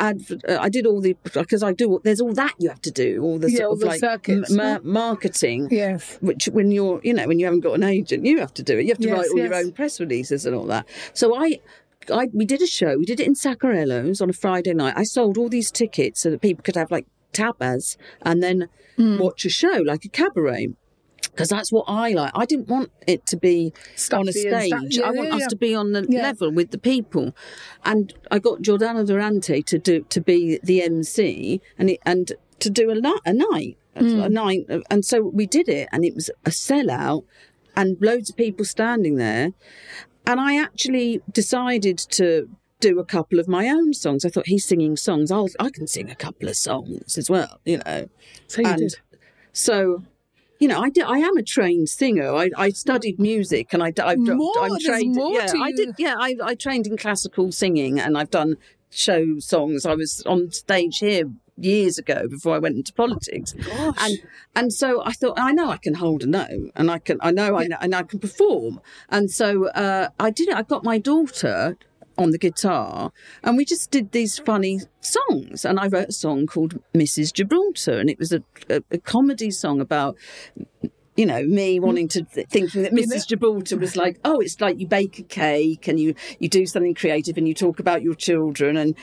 [0.00, 2.00] Adv- uh, I did all the because I do.
[2.02, 3.22] There's all that you have to do.
[3.22, 4.78] All the Yeah, sort all of the like circuits, ma- yeah.
[4.82, 6.18] marketing yes.
[6.20, 8.76] which when you're you know when you haven't got an agent you have to do
[8.78, 11.36] it you have to Yes, write all your own press releases and all that so
[11.36, 11.60] i
[12.12, 12.96] I, we did a show.
[12.98, 14.94] We did it in Sacarello's on a Friday night.
[14.96, 19.18] I sold all these tickets so that people could have like tapas and then Hmm.
[19.18, 20.68] watch a show like a cabaret.
[21.30, 22.32] Because that's what I like.
[22.34, 23.72] I didn't want it to be
[24.12, 24.72] on a stage.
[24.88, 25.48] Yeah, I want yeah, us yeah.
[25.48, 27.34] to be on the level with the people.
[27.84, 32.70] And I got Giordano Durante to do to be the MC and it, and to
[32.70, 34.20] do a, a night, Hmm.
[34.20, 34.66] a night.
[34.90, 37.24] And so we did it, and it was a sellout,
[37.74, 39.52] and loads of people standing there.
[40.26, 42.48] And I actually decided to
[42.80, 44.24] do a couple of my own songs.
[44.24, 45.30] I thought he's singing songs.
[45.30, 48.08] I'll I can sing a couple of songs as well, you know.
[48.48, 48.94] So you and did.
[49.52, 50.02] so,
[50.58, 51.04] you know, I did.
[51.04, 52.34] I am a trained singer.
[52.34, 55.16] I, I studied music, and I, I've, More, I'm trained.
[55.16, 55.94] yeah, I did.
[55.98, 58.56] Yeah, I, I trained in classical singing, and I've done
[58.90, 59.84] show songs.
[59.86, 61.24] I was on stage here
[61.58, 63.96] years ago before I went into politics, Gosh.
[64.00, 64.18] and
[64.54, 67.30] and so I thought I know I can hold a note, and I can I
[67.30, 70.54] know I know, and I can perform, and so uh, I did it.
[70.54, 71.76] I got my daughter
[72.18, 75.64] on the guitar and we just did these funny songs.
[75.64, 79.50] And i wrote a song called mrs gibraltar and it was a, a, a comedy
[79.50, 80.16] song about
[81.16, 84.78] you know me wanting to th- thinking that mrs gibraltar was like oh it's like
[84.78, 88.14] you bake a cake and you you do something creative and you talk about your
[88.14, 88.94] children and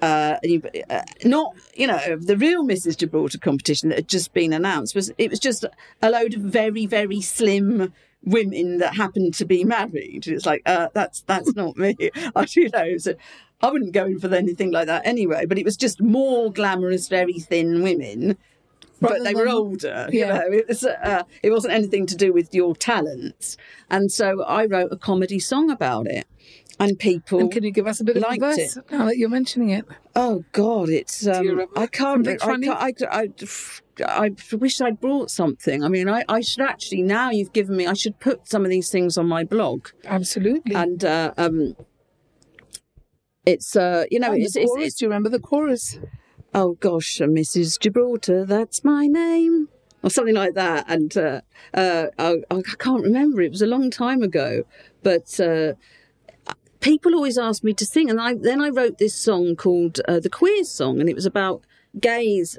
[0.00, 4.32] uh, and you, uh, not you know the real mrs gibraltar competition that had just
[4.32, 5.64] been announced was it was just
[6.02, 7.92] a load of very very slim
[8.24, 11.94] women that happened to be married it's like uh, that's that's not me
[12.36, 13.14] I, you know so
[13.60, 17.08] I wouldn't go in for anything like that anyway but it was just more glamorous
[17.08, 18.36] very thin women
[19.00, 20.08] but Rather they were than- older.
[20.10, 20.34] You Yeah.
[20.38, 23.56] know, it was uh, it wasn't anything to do with your talents.
[23.88, 26.26] And so I wrote a comedy song about it,
[26.88, 27.40] and people.
[27.40, 28.84] And can you give us a bit of a liked verse it.
[28.90, 29.84] now that you're mentioning it?
[30.16, 31.26] oh God, it's.
[31.26, 32.26] Um, I can't.
[32.26, 33.28] I, can't I, I,
[34.06, 35.82] I wish I brought something.
[35.82, 37.86] I mean, I, I should actually now you've given me.
[37.86, 40.74] I should put some of these things on my blog, Absolutely.
[40.74, 41.76] and uh, um,
[43.46, 45.98] it's uh, you know, it's, it's, it's do you remember the chorus?
[46.54, 47.78] oh gosh, uh, Mrs.
[47.78, 49.68] Gibraltar, that's my name,
[50.02, 50.84] or something like that.
[50.88, 51.40] And uh,
[51.74, 54.64] uh, I, I can't remember; it was a long time ago.
[55.02, 55.74] But uh,
[56.80, 60.20] people always asked me to sing, and I then I wrote this song called uh,
[60.20, 61.64] the Queer Song, and it was about
[62.00, 62.58] gays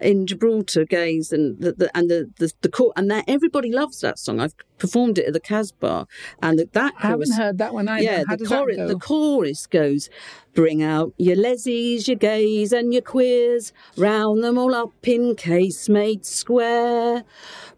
[0.00, 4.00] in Gibraltar, gays, and the, the and the the, the court, and that everybody loves
[4.00, 4.40] that song.
[4.40, 6.06] I've performed it at the Casbah,
[6.42, 8.02] and the, that I haven't chorus- heard that one either.
[8.04, 10.08] yeah, How the, chorus, that the chorus goes,
[10.54, 16.24] Bring out your lessies, your gays, and your queers, round them all up in casemate
[16.24, 17.24] square.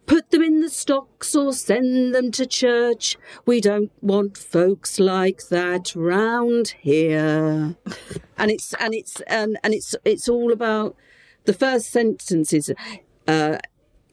[0.07, 3.17] Put them in the stocks or send them to church.
[3.45, 7.75] We don't want folks like that round here.
[8.39, 10.95] and it's and it's and, and it's it's all about
[11.47, 12.73] the first sentence is
[13.29, 13.59] uh,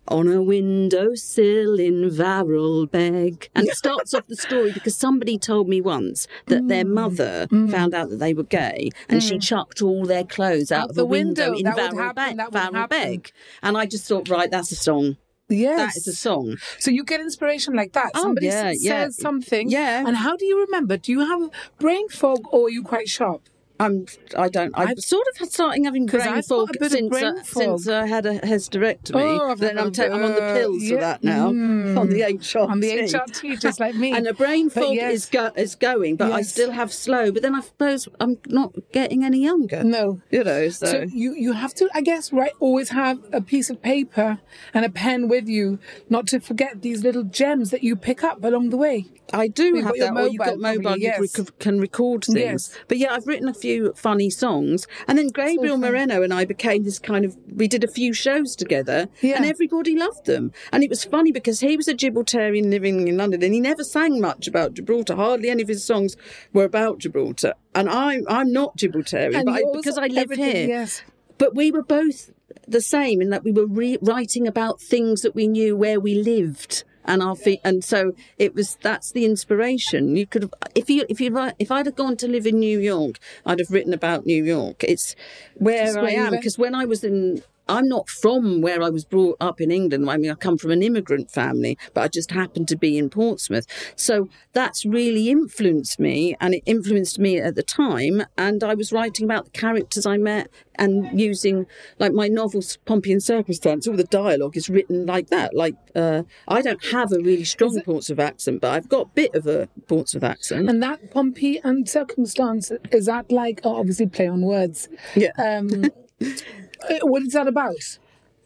[0.07, 3.49] on a windowsill in Varyl Begg.
[3.55, 6.93] And it starts off the story because somebody told me once that their Mm.
[6.93, 10.89] mother found out that they were gay and she chucked all their clothes out, Out
[10.91, 11.69] of the a window, window.
[11.71, 12.37] in Varyl Begg.
[12.37, 12.75] that would happen.
[12.75, 13.31] Varyl Begg.
[13.61, 15.17] And I just thought, right, that's a song.
[15.49, 15.77] yes.
[15.77, 16.57] That is a song.
[16.79, 18.11] So you get inspiration like that.
[18.15, 19.03] Oh, Somebody yeah, s- yeah.
[19.05, 19.69] says something.
[19.69, 20.05] Yeah.
[20.05, 20.97] And how do you remember?
[20.97, 23.41] Do you have brain fog or are you quite sharp?
[23.79, 24.05] I'm,
[24.37, 24.71] I don't.
[24.77, 27.87] I'm I've- sort of starting having brain fog a bit of since, brain uh, since.
[27.87, 29.39] I had a hysterectomy.
[29.41, 31.97] Oh, then I'm, ta- I'm on the uh, pills for that now, Mm.
[31.99, 32.69] on the HRT.
[32.69, 34.11] On the HRT, just like me.
[34.15, 35.13] And the brain fog yes.
[35.13, 37.31] is go- is going, but I still have slow.
[37.31, 39.83] But then I suppose I'm not getting any younger.
[39.83, 40.21] no.
[40.29, 43.69] You know, so, So you, you have to, I guess, right, always have a piece
[43.69, 44.39] of paper
[44.73, 48.43] and a pen with you, not to forget these little gems that you pick up
[48.43, 49.07] along the way.
[49.31, 50.13] I do You've have that.
[50.15, 51.39] or you've got mobile, mobile, probably, yes.
[51.39, 52.37] rec- can record things.
[52.69, 52.79] Yes.
[52.87, 55.81] But yeah, I've written a few funny songs, and then Gabriel fun.
[55.81, 57.35] Moreno and I became this kind of.
[57.55, 59.35] We did a few shows together, Yeah.
[59.37, 60.51] and everybody loved them.
[60.71, 63.83] And it was funny because he was a Gibraltarian living in London, and he never
[63.83, 65.15] sang much about Gibraltar.
[65.15, 66.15] Hardly any of his songs
[66.53, 67.53] were about Gibraltar.
[67.75, 70.67] And I, I'm not Gibraltarian, And but I, because I live here.
[70.67, 71.01] Yes.
[71.37, 72.31] But we were both
[72.67, 76.15] the same in that we were re- writing about things that we knew where we
[76.15, 76.83] lived.
[77.05, 78.77] And our feet, and so it was.
[78.81, 80.15] That's the inspiration.
[80.15, 82.79] You could have, if you, if you, if I'd have gone to live in New
[82.79, 84.83] York, I'd have written about New York.
[84.83, 85.15] It's
[85.55, 89.05] where where I am because when I was in, I'm not from where I was
[89.05, 90.09] brought up in England.
[90.09, 93.09] I mean, I come from an immigrant family, but I just happened to be in
[93.09, 93.65] Portsmouth.
[93.95, 98.23] So that's really influenced me, and it influenced me at the time.
[98.37, 101.65] And I was writing about the characters I met and using,
[101.99, 105.55] like my novels, Pompey and Circumstance, all the dialogue is written like that.
[105.55, 109.35] Like, uh, I don't have a really strong Portsmouth accent, but I've got a bit
[109.35, 110.69] of a Portsmouth accent.
[110.69, 114.89] And that Pompey and circumstance, is that like, oh, obviously play on words.
[115.15, 115.31] Yeah.
[115.37, 115.85] Um,
[117.03, 117.75] what is that about?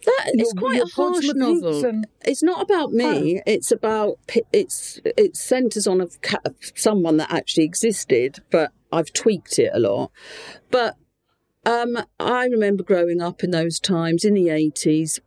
[0.06, 1.86] That it's quite your a harsh novel.
[1.86, 3.42] and- It's not about me.
[3.46, 4.20] It's about
[4.54, 6.08] it's it centres on a
[6.76, 10.12] someone that actually existed, but I've tweaked it a lot.
[10.72, 10.96] But
[11.66, 15.20] um, I remember growing up in those times in the eighties,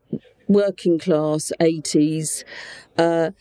[0.49, 2.45] working class eighties,
[2.97, 3.33] uh,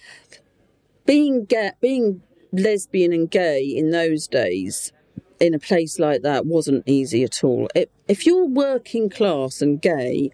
[1.06, 4.92] being ga- being lesbian and gay in those days
[5.40, 7.70] in a place like that wasn't easy at all.
[7.76, 10.32] It, if you're working class and gay,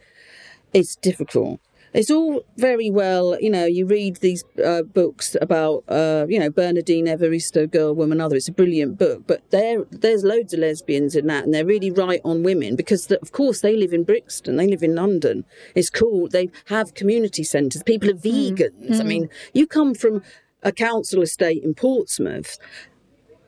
[0.74, 1.60] it's difficult.
[1.94, 3.66] It's all very well, you know.
[3.66, 8.36] You read these uh, books about, uh, you know, Bernardine Evaristo, Girl, Woman, Other.
[8.36, 11.92] It's a brilliant book, but there, there's loads of lesbians in that, and they're really
[11.92, 15.46] right on women because, the, of course, they live in Brixton, they live in London.
[15.74, 16.28] It's cool.
[16.28, 17.82] They have community centres.
[17.84, 19.00] People are vegans.
[19.00, 20.22] I mean, you come from
[20.64, 22.58] a council estate in Portsmouth,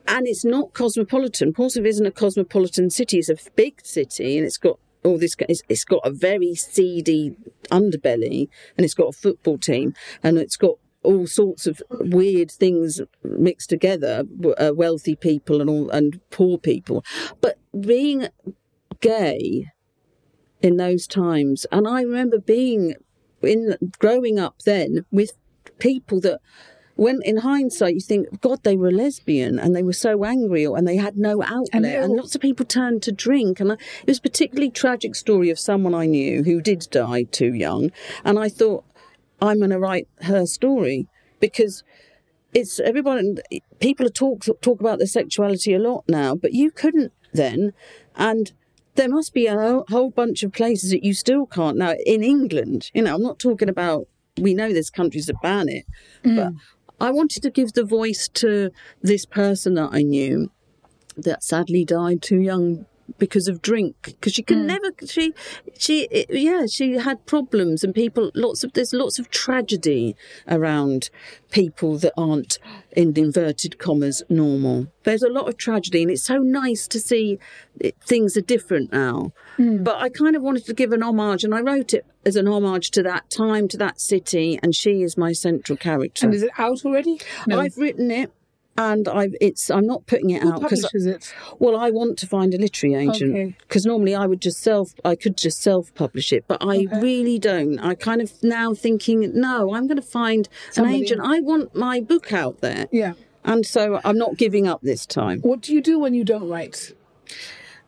[0.08, 1.52] and it's not cosmopolitan.
[1.52, 3.18] Portsmouth isn't a cosmopolitan city.
[3.18, 5.36] It's a big city, and it's got all this.
[5.40, 7.36] It's, it's got a very seedy
[7.70, 13.00] underbelly, and it's got a football team, and it's got all sorts of weird things
[13.22, 14.24] mixed together.
[14.56, 17.04] Uh, wealthy people and all, and poor people.
[17.40, 18.28] But being
[19.00, 19.66] gay
[20.62, 22.94] in those times, and I remember being
[23.42, 25.32] in growing up then with
[25.78, 26.40] people that
[26.98, 30.86] when in hindsight you think god they were lesbian and they were so angry and
[30.86, 34.08] they had no outlet And and, lots of people turned to drink and I, it
[34.08, 37.92] was a particularly tragic story of someone i knew who did die too young
[38.24, 38.84] and i thought
[39.40, 41.06] i'm going to write her story
[41.38, 41.84] because
[42.52, 43.38] it's everyone
[43.78, 47.72] people talk talk about their sexuality a lot now but you couldn't then
[48.16, 48.52] and
[48.96, 51.76] there must be a whole- whole bunch of places that you still can't.
[51.76, 54.08] Now in england you know i'm not talking about
[54.40, 55.84] we know there's countries that ban it
[56.24, 56.56] but mm.
[57.00, 58.70] I wanted to give the voice to
[59.02, 60.50] this person that i knew
[61.16, 62.86] that sadly died too young
[63.16, 64.66] because of drink because she can hmm.
[64.66, 65.32] never she
[65.78, 70.14] she yeah she had problems and people lots of there's lots of tragedy
[70.46, 71.10] around
[71.50, 72.58] people that aren't
[72.92, 77.38] in inverted commas normal there's a lot of tragedy and it's so nice to see
[77.80, 79.82] it, things are different now hmm.
[79.82, 82.46] but i kind of wanted to give an homage and i wrote it as an
[82.46, 86.42] homage to that time to that city and she is my central character And is
[86.42, 87.20] it out already?
[87.46, 87.60] No.
[87.60, 88.30] I've written it.
[88.78, 91.34] And I it's I'm not putting it Who out because publishes it?
[91.58, 93.56] well I want to find a literary agent Okay.
[93.62, 97.38] because normally I would just self I could just self publish it but I really
[97.38, 101.40] don't I kind of now thinking no I'm going to find Somebody- an agent I
[101.40, 103.14] want my book out there Yeah.
[103.44, 106.48] and so I'm not giving up this time What do you do when you don't
[106.48, 106.92] write?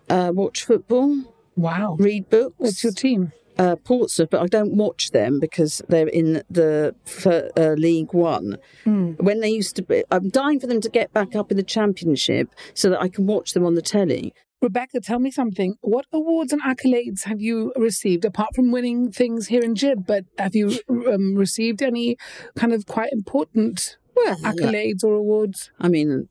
[0.09, 1.17] uh, watch football
[1.57, 1.97] Wow.
[2.01, 3.33] read books What's your team?
[3.61, 8.57] Uh, Portsmouth, but I don't watch them because they're in the for, uh, League One.
[8.85, 9.13] Hmm.
[9.19, 11.63] When they used to be, I'm dying for them to get back up in the
[11.63, 14.33] Championship so that I can watch them on the telly.
[14.63, 15.75] Rebecca, tell me something.
[15.83, 20.07] What awards and accolades have you received apart from winning things here in Gib?
[20.07, 22.17] But have you um, received any
[22.57, 25.71] kind of quite important Well, accolades or awards?
[25.79, 26.29] I mean,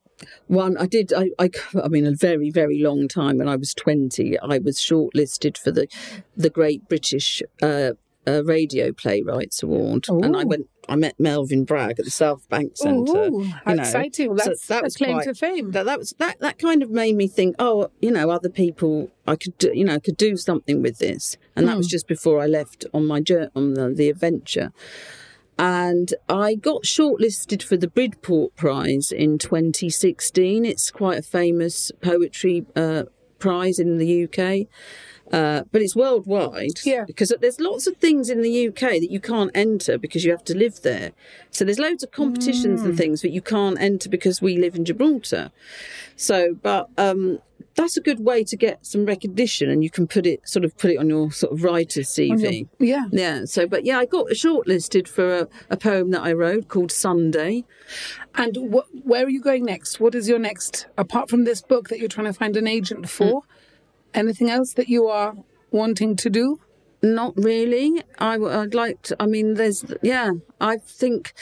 [0.48, 1.14] one I did.
[1.14, 1.50] I, I,
[1.84, 5.72] I mean, a very, very long time when I was twenty, I was shortlisted for
[5.72, 5.88] the
[6.36, 7.92] the Great British uh,
[8.28, 10.68] uh, Radio Playwrights Award, and I went.
[10.88, 13.26] I met Melvyn Bragg at the South Bank Centre.
[13.26, 13.84] Ooh, how you know.
[13.84, 14.36] exciting!
[14.40, 15.72] So That's that a was claim quite- to fame.
[15.72, 19.12] that, that was that that kind of made me think oh you know other people
[19.28, 21.92] i could do, you know I could do something with this and that was Hmm.
[21.92, 24.72] just before i left on my journey on the, the adventure
[25.60, 32.66] and i got shortlisted for the bridport prize in 2016 it's quite a famous poetry
[32.76, 33.04] uh,
[33.40, 34.68] prize in the uk
[35.32, 37.04] uh, but it's worldwide Yeah.
[37.06, 40.44] because there's lots of things in the UK that you can't enter because you have
[40.46, 41.12] to live there.
[41.52, 42.86] So there's loads of competitions Mm.
[42.86, 45.52] and things that you can't enter because we live in Gibraltar.
[46.16, 47.38] So, but um,
[47.80, 50.78] that's a good way to get some recognition, and you can put it sort of
[50.78, 52.68] put it on your sort of writer's CV.
[52.78, 53.06] your- yeah.
[53.12, 53.46] Yeah.
[53.46, 57.64] So, but yeah, I got shortlisted for a, a poem that I wrote called Sunday.
[58.36, 60.00] And wh- where are you going next?
[60.00, 63.04] What is your next, apart from this book that you're trying to find an agent
[63.04, 63.10] mm.
[63.10, 63.44] for?
[64.14, 65.36] Anything else that you are
[65.72, 66.60] wanting to do?
[67.02, 68.04] Not really.
[68.18, 69.16] I, would like to.
[69.22, 70.32] I mean, there's yeah.
[70.60, 71.34] I think.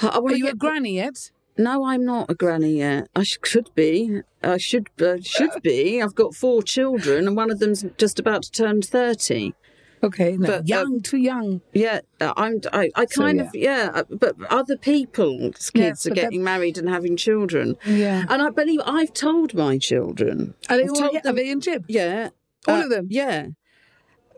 [0.00, 1.30] I Are you a granny yet?
[1.58, 3.08] No, I'm not a granny yet.
[3.16, 4.20] I sh- should be.
[4.42, 6.02] I should uh, should be.
[6.02, 9.54] I've got four children, and one of them's just about to turn thirty.
[10.02, 11.62] Okay, no, But, uh, young, too young.
[11.72, 12.60] Yeah, uh, I'm.
[12.72, 13.44] I, I So, kind yeah.
[13.44, 13.90] of yeah.
[13.94, 18.26] uh, But other people's kids are but that- getting married and having children, Yeah.
[18.28, 20.54] and I believe I've told my children.
[20.68, 21.86] Are they I've all told are them- they in Gib?
[21.88, 22.28] Yeah,
[22.68, 23.06] All uh, of them?
[23.10, 23.46] Yeah.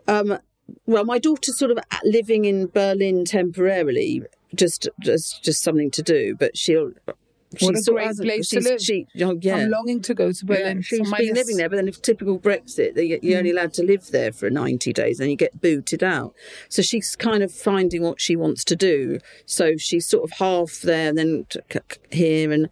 [0.07, 0.39] Um.
[0.85, 4.21] Well, my daughter's sort of living in Berlin temporarily,
[4.55, 6.91] just just just something to do, but she'll.
[7.61, 8.79] What a great place to she's- live.
[8.79, 9.55] She, oh, yeah.
[9.55, 10.77] I'm longing to go to Berlin.
[10.77, 13.39] Yeah, she's It's on my been living there, but then if typical Brexit, they- you're
[13.39, 16.35] only allowed to live there for 90 days, and you get booted out.
[16.69, 19.17] So she's kind of finding what she wants to do.
[19.47, 22.69] So she's sort of half there, and then t- c- c- here, and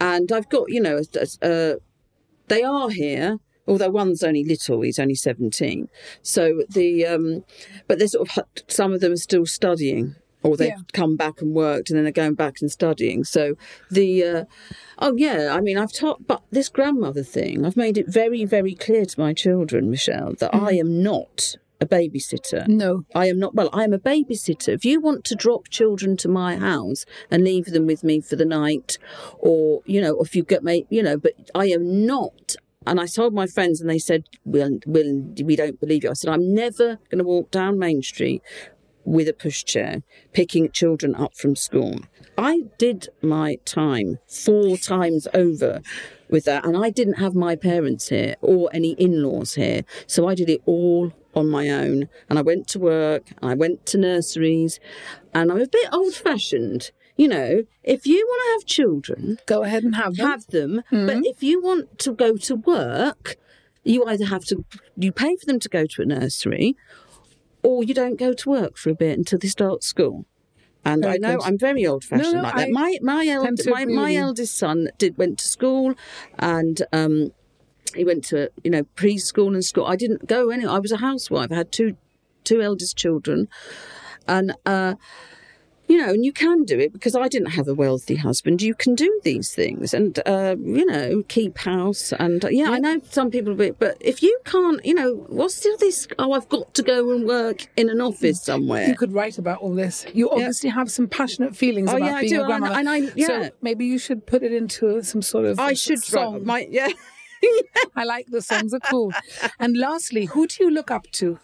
[0.00, 1.02] and I've got you know,
[1.42, 1.74] uh,
[2.48, 3.36] they are here.
[3.68, 5.88] Although one's only little, he's only seventeen.
[6.22, 7.44] So the, um,
[7.86, 10.14] but they're sort of some of them are still studying,
[10.46, 10.82] or they've Yeah.
[10.92, 13.24] come back and worked, and then they're going back and studying.
[13.24, 13.54] So
[13.90, 14.44] the, uh,
[14.98, 18.74] oh yeah, I mean, I've taught, but this grandmother thing, I've made it very, very
[18.74, 22.66] clear to my children, Michelle, that I am not a babysitter.
[22.68, 23.04] No.
[23.14, 24.68] I am not, well, I am a babysitter.
[24.68, 28.36] If you want to drop children to my house and leave them with me for
[28.36, 28.98] the night,
[29.38, 32.56] or, you know, if you get me, you know, but I am not.
[32.86, 36.10] And I told my friends and they said, well, well we don't believe you.
[36.10, 38.42] I said, I'm never going to walk down Main Street
[39.06, 40.02] with a pushchair
[40.34, 42.00] picking children up from school.
[42.36, 45.80] I did my time four times over
[46.28, 49.82] with that, and I didn't have my parents here or any in laws here.
[50.06, 52.08] So I did it all on my own.
[52.28, 54.80] And I went to work, and I went to nurseries,
[55.32, 56.90] and I'm a bit old fashioned.
[57.16, 60.26] You know, if you want to have children, Go ahead and have them.
[60.26, 60.82] have them.
[60.90, 61.24] But hmm.
[61.24, 63.36] if you want to go to work,
[63.84, 64.64] you either have to
[64.96, 66.76] you pay for them to go to a nursery,
[67.66, 70.24] or you don't go to work for a bit until they start school.
[70.84, 71.46] And Very I know good.
[71.46, 72.68] I'm very old fashioned No, no, like that.
[72.68, 75.94] I My my eld, my, my eldest son did went to school,
[76.38, 77.32] and um,
[77.96, 79.86] he went to you know preschool and school.
[79.86, 80.76] I didn't go anywhere.
[80.76, 81.50] I was a housewife.
[81.50, 81.96] I had two
[82.44, 83.48] two eldest children,
[84.28, 84.54] and.
[84.64, 84.94] Uh,
[85.88, 88.60] you know, and you can do it because I didn't have a wealthy husband.
[88.62, 92.12] You can do these things and, uh, you know, keep house.
[92.12, 95.54] And uh, yeah, I know some people, but, but if you can't, you know, what's
[95.54, 96.08] still this?
[96.18, 98.88] Oh, I've got to go and work in an office somewhere.
[98.88, 100.04] You could write about all this.
[100.12, 102.58] You obviously have some passionate feelings Oh, about yeah, I being do, a and I-
[102.58, 102.78] grandmother.
[102.80, 103.26] and I- yeah.
[103.26, 106.34] So maybe you should put it into some sort of I should song.
[106.34, 106.88] write my, yeah.
[107.96, 109.12] I like the songs are cool.
[109.60, 111.38] and lastly, who do you look up to?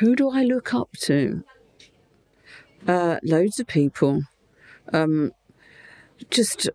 [0.00, 1.44] Who do I look up to?
[2.86, 4.22] Uh, loads of people.
[4.92, 5.32] Um,
[6.30, 6.68] just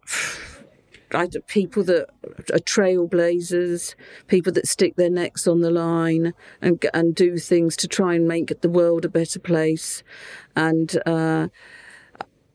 [1.47, 2.09] people that
[2.53, 3.95] are trailblazers,
[4.27, 8.27] people that stick their necks on the line and and do things to try and
[8.27, 10.03] make the world a better place.
[10.55, 11.47] And uh,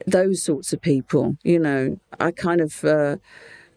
[0.06, 3.16] those sorts of people, you know, I kind of, uh,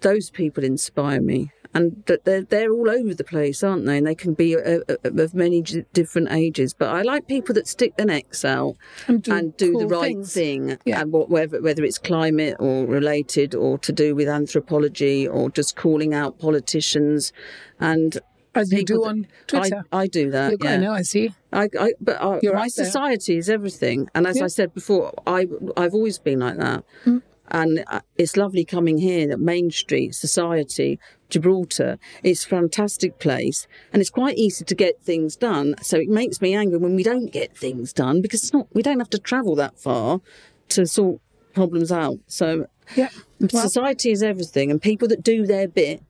[0.02, 1.52] those people inspire me.
[1.76, 3.98] And that they're, they're all over the place, aren't they?
[3.98, 5.62] And they can be uh, uh, of many
[5.94, 6.74] different ages.
[6.74, 8.76] But I like people that stick their necks out
[9.08, 10.34] And do and do the right things.
[10.34, 11.02] thing, Yeah.
[11.02, 15.76] and wh- whether whether it's climate or related or to do with anthropology or just
[15.76, 17.34] calling out politicians,
[17.80, 18.20] and
[18.56, 19.84] As you do on Twitter.
[19.92, 20.52] I, I do that.
[20.52, 20.74] Look, yeah.
[20.74, 21.34] I know, I see.
[21.52, 24.44] I, I but uh, my society is everything, and as Yeah.
[24.46, 27.22] I said before, I I've always been like that, Mm.
[27.50, 31.98] And uh, it's lovely coming here at Main Street Society, Gibraltar.
[32.24, 35.76] It's a fantastic place, and it's quite easy to get things done.
[35.82, 38.82] So it makes me angry when we don't get things done because it's not we
[38.82, 40.22] don't have to travel that far
[40.70, 41.20] to sort
[41.54, 42.18] problems out.
[42.28, 43.10] So Yeah.
[43.40, 46.02] Well, society is everything, and people that do their bit.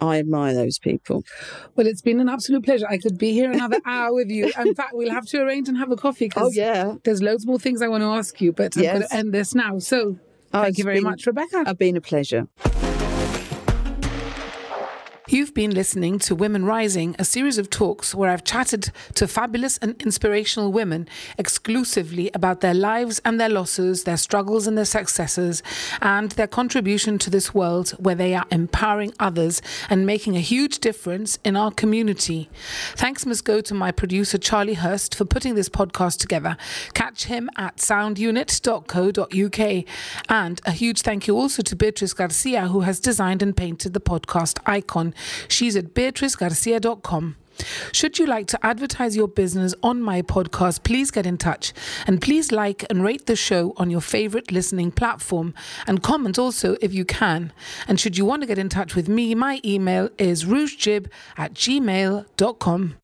[0.00, 1.22] I admire those people.
[1.76, 2.86] well, it's been an absolute pleasure.
[2.90, 4.50] I could be here another hour with you.
[4.58, 6.94] In fact, we'll have to arrange and have a coffee because Oh, yeah.
[7.04, 9.54] there's loads more things I want to ask you, but I'm going to end this
[9.54, 9.78] now.
[9.78, 10.18] So
[10.54, 11.64] Oh, thank you very been- much, Rebecca.
[11.66, 12.46] It's been a pleasure.
[15.32, 19.78] You've been listening to Women Rising, a series of talks where I've chatted to fabulous
[19.78, 21.08] and inspirational women
[21.38, 25.62] exclusively about their lives and their losses, their struggles and their successes,
[26.02, 30.80] and their contribution to this world where they are empowering others and making a huge
[30.80, 32.50] difference in our community.
[32.94, 36.58] Thanks must go to my producer, Charlie Hurst, for putting this podcast together.
[36.92, 39.84] Catch him at soundunit.co.uk.
[40.28, 44.00] And a huge thank you also to Beatrice Garcia, who has designed and painted the
[44.00, 45.14] podcast icon.
[45.48, 47.36] She's at beatricegarcia.com.
[47.92, 51.72] Should you like to advertise your business on my podcast, please get in touch
[52.06, 55.54] and please like and rate the show on your favorite listening platform
[55.86, 57.52] and comment also if you can.
[57.86, 61.54] And should you want to get in touch with me, my email is rougejib at
[61.54, 63.01] gmail.com.